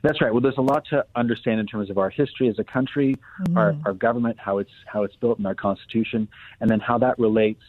That's 0.03 0.21
right. 0.21 0.31
Well, 0.31 0.41
there's 0.41 0.57
a 0.57 0.61
lot 0.61 0.85
to 0.91 1.03
understand 1.15 1.59
in 1.59 1.65
terms 1.65 1.89
of 1.89 1.97
our 1.97 2.11
history 2.11 2.47
as 2.47 2.59
a 2.59 2.63
country, 2.63 3.15
our, 3.55 3.73
mm-hmm. 3.73 3.87
our 3.87 3.93
government, 3.93 4.37
how 4.39 4.59
it's 4.59 4.71
how 4.85 5.01
it's 5.01 5.15
built 5.15 5.39
in 5.39 5.45
our 5.47 5.55
constitution, 5.55 6.27
and 6.61 6.69
then 6.69 6.79
how 6.79 6.99
that 6.99 7.17
relates 7.17 7.63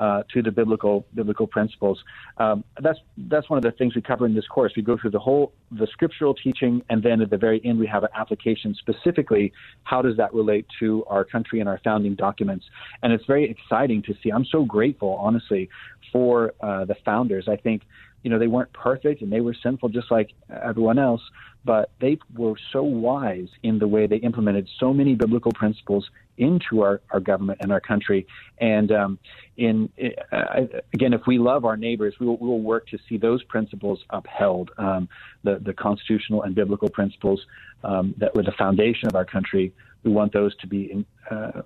uh, 0.00 0.22
to 0.32 0.42
the 0.42 0.50
biblical 0.50 1.06
biblical 1.14 1.46
principles. 1.46 2.02
Um, 2.38 2.64
that's 2.82 2.98
that's 3.16 3.48
one 3.50 3.58
of 3.58 3.64
the 3.64 3.72
things 3.72 3.94
we 3.94 4.02
cover 4.02 4.26
in 4.26 4.34
this 4.34 4.46
course. 4.46 4.72
We 4.76 4.82
go 4.82 4.96
through 5.00 5.10
the 5.10 5.18
whole 5.18 5.52
the 5.72 5.86
scriptural 5.90 6.34
teaching, 6.34 6.82
and 6.90 7.02
then 7.02 7.20
at 7.20 7.30
the 7.30 7.36
very 7.36 7.60
end 7.64 7.78
we 7.78 7.86
have 7.86 8.04
an 8.04 8.10
application 8.14 8.74
specifically. 8.78 9.52
How 9.84 10.02
does 10.02 10.16
that 10.16 10.32
relate 10.32 10.66
to 10.80 11.04
our 11.06 11.24
country 11.24 11.60
and 11.60 11.68
our 11.68 11.80
founding 11.84 12.14
documents? 12.14 12.64
And 13.02 13.12
it's 13.12 13.24
very 13.26 13.50
exciting 13.50 14.02
to 14.02 14.14
see. 14.22 14.30
I'm 14.30 14.44
so 14.44 14.64
grateful, 14.64 15.16
honestly, 15.20 15.68
for 16.12 16.54
uh, 16.60 16.84
the 16.84 16.96
founders. 17.04 17.48
I 17.48 17.56
think 17.56 17.82
you 18.22 18.30
know 18.30 18.38
they 18.38 18.46
weren't 18.46 18.72
perfect 18.72 19.22
and 19.22 19.32
they 19.32 19.40
were 19.40 19.54
sinful 19.62 19.88
just 19.90 20.10
like 20.10 20.32
everyone 20.50 20.98
else, 20.98 21.22
but 21.64 21.90
they 22.00 22.18
were 22.34 22.54
so 22.72 22.82
wise 22.82 23.48
in 23.62 23.78
the 23.78 23.88
way 23.88 24.06
they 24.06 24.16
implemented 24.16 24.68
so 24.78 24.92
many 24.92 25.14
biblical 25.14 25.52
principles 25.52 26.08
into 26.38 26.82
our, 26.82 27.00
our 27.10 27.20
government 27.20 27.58
and 27.60 27.72
our 27.72 27.80
country. 27.80 28.26
And 28.58 28.90
um, 28.92 29.18
in 29.56 29.90
uh, 30.32 30.62
again, 30.94 31.12
if 31.12 31.22
we 31.26 31.38
love 31.38 31.64
our 31.64 31.76
neighbors, 31.76 32.14
we 32.20 32.26
will, 32.26 32.36
we 32.38 32.46
will 32.46 32.62
work 32.62 32.86
to 32.88 32.98
see 33.08 33.18
those 33.18 33.42
principles 33.44 34.00
upheld. 34.10 34.70
Um, 34.78 35.08
the 35.44 35.58
the 35.64 35.72
constitutional 35.72 36.42
and 36.42 36.54
biblical 36.54 36.88
principles 36.88 37.40
um, 37.84 38.14
that 38.18 38.34
were 38.34 38.42
the 38.42 38.52
foundation 38.52 39.08
of 39.08 39.14
our 39.14 39.24
country. 39.24 39.72
We 40.04 40.12
want 40.12 40.32
those 40.32 40.56
to 40.58 40.66
be 40.66 40.92
in, 40.92 41.06
uh, 41.30 41.62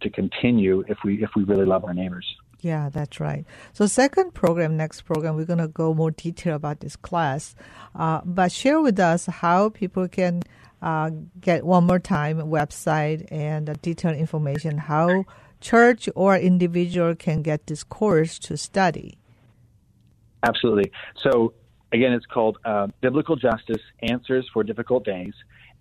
to 0.00 0.10
continue 0.10 0.84
if 0.88 0.98
we 1.04 1.22
if 1.22 1.30
we 1.36 1.44
really 1.44 1.66
love 1.66 1.84
our 1.84 1.94
neighbors. 1.94 2.26
Yeah, 2.62 2.90
that's 2.90 3.18
right. 3.18 3.44
So, 3.72 3.86
second 3.86 4.34
program, 4.34 4.76
next 4.76 5.02
program, 5.02 5.34
we're 5.36 5.44
going 5.44 5.58
to 5.58 5.68
go 5.68 5.92
more 5.92 6.12
detail 6.12 6.54
about 6.54 6.80
this 6.80 6.94
class. 6.96 7.54
Uh, 7.94 8.20
but 8.24 8.52
share 8.52 8.80
with 8.80 8.98
us 9.00 9.26
how 9.26 9.68
people 9.68 10.06
can 10.08 10.42
uh, 10.80 11.10
get 11.40 11.64
one 11.64 11.84
more 11.84 11.98
time 11.98 12.38
website 12.38 13.26
and 13.30 13.68
uh, 13.68 13.74
detailed 13.82 14.16
information 14.16 14.78
how 14.78 15.24
church 15.60 16.08
or 16.14 16.36
individual 16.36 17.14
can 17.14 17.42
get 17.42 17.66
this 17.66 17.84
course 17.84 18.38
to 18.38 18.56
study. 18.56 19.18
Absolutely. 20.42 20.90
So 21.22 21.54
again, 21.92 22.12
it's 22.12 22.26
called 22.26 22.58
uh, 22.64 22.88
Biblical 23.00 23.36
Justice 23.36 23.82
Answers 24.02 24.48
for 24.52 24.62
Difficult 24.64 25.04
Days. 25.04 25.34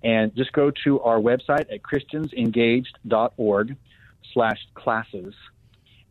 And 0.03 0.35
just 0.35 0.51
go 0.53 0.71
to 0.83 0.99
our 1.01 1.19
website 1.19 1.71
at 1.71 1.81
christiansengaged.org 1.83 3.75
slash 4.33 4.57
classes, 4.73 5.33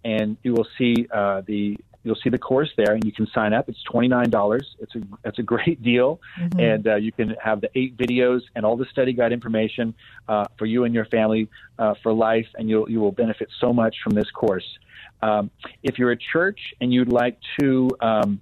and 0.05 0.37
you 0.43 0.53
will 0.55 0.67
see 0.79 1.07
uh, 1.13 1.43
the 1.47 1.77
you'll 2.03 2.19
see 2.23 2.31
the 2.31 2.39
course 2.39 2.71
there, 2.77 2.95
and 2.95 3.05
you 3.05 3.13
can 3.13 3.27
sign 3.35 3.53
up. 3.53 3.69
It's 3.69 3.83
twenty 3.83 4.09
nine 4.09 4.31
dollars. 4.31 4.77
It's 4.79 4.95
a 4.95 5.01
it's 5.25 5.39
a 5.39 5.43
great 5.43 5.83
deal, 5.91 6.21
and 6.59 6.87
uh, 6.87 6.97
you 6.97 7.13
can 7.13 7.37
have 7.43 7.61
the 7.61 7.71
eight 7.75 7.97
videos 7.97 8.41
and 8.55 8.65
all 8.65 8.77
the 8.77 8.87
study 8.87 9.13
guide 9.13 9.33
information 9.33 9.95
uh, 10.29 10.47
for 10.59 10.67
you 10.67 10.85
and 10.85 10.95
your 10.95 11.07
family 11.07 11.49
uh, 11.79 11.95
for 12.03 12.13
life, 12.13 12.47
and 12.55 12.69
you'll 12.69 12.91
you 12.91 13.01
will 13.01 13.13
benefit 13.13 13.49
so 13.61 13.73
much 13.73 13.97
from 14.03 14.15
this 14.15 14.31
course. 14.31 14.67
Um, 15.23 15.51
if 15.83 15.99
you're 15.99 16.13
a 16.13 16.17
church 16.17 16.59
and 16.81 16.93
you'd 16.93 17.13
like 17.13 17.37
to 17.61 17.91
um, 18.01 18.41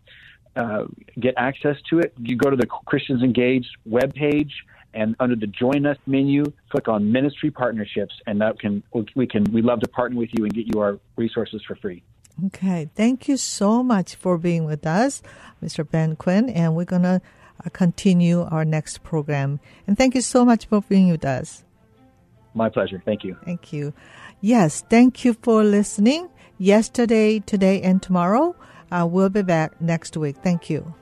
uh, 0.54 0.84
get 1.18 1.34
access 1.36 1.76
to 1.90 1.98
it, 1.98 2.14
you 2.18 2.36
go 2.36 2.50
to 2.50 2.56
the 2.56 2.66
Christians 2.66 3.22
Engaged 3.22 3.70
webpage 3.88 4.52
and 4.94 5.14
under 5.20 5.36
the 5.36 5.46
Join 5.46 5.86
Us 5.86 5.98
menu, 6.06 6.44
click 6.70 6.88
on 6.88 7.12
Ministry 7.12 7.50
Partnerships, 7.50 8.14
and 8.26 8.40
that 8.40 8.58
can 8.58 8.82
we 9.14 9.26
can 9.26 9.44
we 9.52 9.62
love 9.62 9.80
to 9.80 9.88
partner 9.88 10.18
with 10.18 10.30
you 10.32 10.44
and 10.44 10.52
get 10.52 10.66
you 10.72 10.80
our 10.80 10.98
resources 11.16 11.62
for 11.66 11.76
free. 11.76 12.02
Okay, 12.46 12.88
thank 12.94 13.26
you 13.28 13.36
so 13.36 13.82
much 13.82 14.14
for 14.14 14.38
being 14.38 14.64
with 14.64 14.86
us, 14.86 15.22
Mr. 15.62 15.88
Ben 15.88 16.14
Quine, 16.14 16.48
and 16.48 16.76
we're 16.76 16.84
going 16.84 17.02
to 17.02 17.20
uh, 17.64 17.68
continue 17.70 18.42
our 18.42 18.64
next 18.64 19.02
program. 19.02 19.58
And 19.88 19.98
thank 19.98 20.14
you 20.14 20.20
so 20.20 20.44
much 20.44 20.66
for 20.66 20.80
being 20.82 21.10
with 21.10 21.24
us. 21.24 21.64
My 22.54 22.68
pleasure. 22.68 23.02
Thank 23.04 23.24
you. 23.24 23.36
Thank 23.44 23.72
you. 23.72 23.92
Yes, 24.40 24.84
thank 24.88 25.24
you 25.24 25.34
for 25.34 25.64
listening. 25.64 26.28
Yesterday, 26.58 27.40
today, 27.40 27.82
and 27.82 28.00
tomorrow. 28.00 28.54
Uh, 28.90 29.06
we'll 29.10 29.28
be 29.28 29.42
back 29.42 29.80
next 29.80 30.16
week. 30.16 30.36
Thank 30.36 30.70
you. 30.70 30.94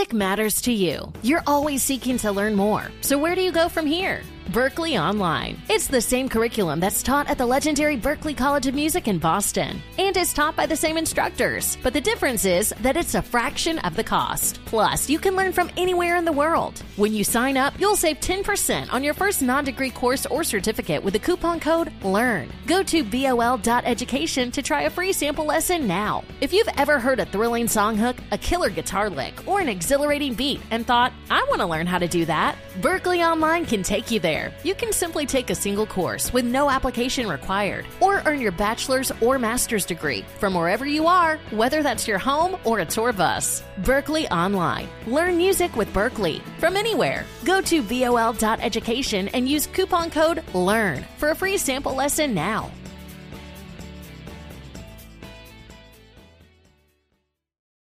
Music 0.00 0.14
matters 0.14 0.62
to 0.62 0.72
you. 0.72 1.12
You're 1.20 1.42
always 1.46 1.82
seeking 1.82 2.16
to 2.20 2.32
learn 2.32 2.54
more. 2.54 2.90
So, 3.02 3.18
where 3.18 3.34
do 3.34 3.42
you 3.42 3.52
go 3.52 3.68
from 3.68 3.84
here? 3.84 4.22
Berklee 4.50 5.00
Online. 5.00 5.56
It's 5.68 5.86
the 5.86 6.00
same 6.00 6.28
curriculum 6.28 6.80
that's 6.80 7.04
taught 7.04 7.30
at 7.30 7.38
the 7.38 7.46
legendary 7.46 7.96
Berklee 7.96 8.36
College 8.36 8.66
of 8.66 8.74
Music 8.74 9.06
in 9.06 9.18
Boston 9.18 9.80
and 9.96 10.16
is 10.16 10.32
taught 10.32 10.56
by 10.56 10.66
the 10.66 10.74
same 10.74 10.98
instructors. 10.98 11.78
But 11.84 11.92
the 11.92 12.00
difference 12.00 12.44
is 12.44 12.74
that 12.80 12.96
it's 12.96 13.14
a 13.14 13.22
fraction 13.22 13.78
of 13.80 13.94
the 13.94 14.02
cost. 14.02 14.58
Plus, 14.64 15.08
you 15.08 15.20
can 15.20 15.36
learn 15.36 15.52
from 15.52 15.70
anywhere 15.76 16.16
in 16.16 16.24
the 16.24 16.32
world. 16.32 16.82
When 16.96 17.14
you 17.14 17.22
sign 17.22 17.56
up, 17.56 17.78
you'll 17.78 17.94
save 17.94 18.18
10% 18.18 18.92
on 18.92 19.04
your 19.04 19.14
first 19.14 19.40
non 19.40 19.62
degree 19.62 19.90
course 19.90 20.26
or 20.26 20.42
certificate 20.42 21.04
with 21.04 21.12
the 21.12 21.20
coupon 21.20 21.60
code 21.60 21.92
LEARN. 22.02 22.48
Go 22.66 22.82
to 22.82 23.04
bol.education 23.04 24.50
to 24.50 24.62
try 24.62 24.82
a 24.82 24.90
free 24.90 25.12
sample 25.12 25.44
lesson 25.44 25.86
now. 25.86 26.24
If 26.40 26.52
you've 26.52 26.74
ever 26.76 26.98
heard 26.98 27.20
a 27.20 27.24
thrilling 27.24 27.68
song 27.68 27.96
hook, 27.96 28.16
a 28.32 28.38
killer 28.38 28.70
guitar 28.70 29.10
lick, 29.10 29.46
or 29.46 29.60
an 29.60 29.68
exhilarating 29.68 30.34
beat 30.34 30.60
and 30.72 30.84
thought, 30.84 31.12
I 31.30 31.46
want 31.48 31.60
to 31.60 31.66
learn 31.66 31.86
how 31.86 31.98
to 31.98 32.08
do 32.08 32.24
that, 32.24 32.56
Berklee 32.80 33.24
Online 33.24 33.64
can 33.64 33.84
take 33.84 34.10
you 34.10 34.18
there 34.18 34.39
there, 34.40 34.52
you 34.64 34.74
can 34.74 34.92
simply 34.92 35.26
take 35.26 35.50
a 35.50 35.54
single 35.54 35.86
course 35.86 36.32
with 36.32 36.44
no 36.44 36.70
application 36.70 37.28
required 37.28 37.84
or 38.00 38.22
earn 38.26 38.40
your 38.40 38.52
bachelor's 38.52 39.12
or 39.20 39.38
master's 39.38 39.84
degree 39.84 40.24
from 40.38 40.54
wherever 40.54 40.86
you 40.86 41.06
are, 41.06 41.38
whether 41.50 41.82
that's 41.82 42.08
your 42.08 42.18
home 42.18 42.56
or 42.64 42.80
a 42.80 42.84
tour 42.84 43.12
bus. 43.12 43.62
Berklee 43.82 44.30
Online. 44.30 44.88
Learn 45.06 45.36
music 45.36 45.76
with 45.76 45.92
Berklee 45.92 46.40
from 46.58 46.76
anywhere. 46.76 47.24
Go 47.44 47.60
to 47.62 47.82
bol.education 47.82 49.28
and 49.28 49.48
use 49.48 49.66
coupon 49.66 50.10
code 50.10 50.42
LEARN 50.54 51.04
for 51.18 51.30
a 51.30 51.36
free 51.36 51.58
sample 51.58 51.94
lesson 51.94 52.34
now. 52.34 52.70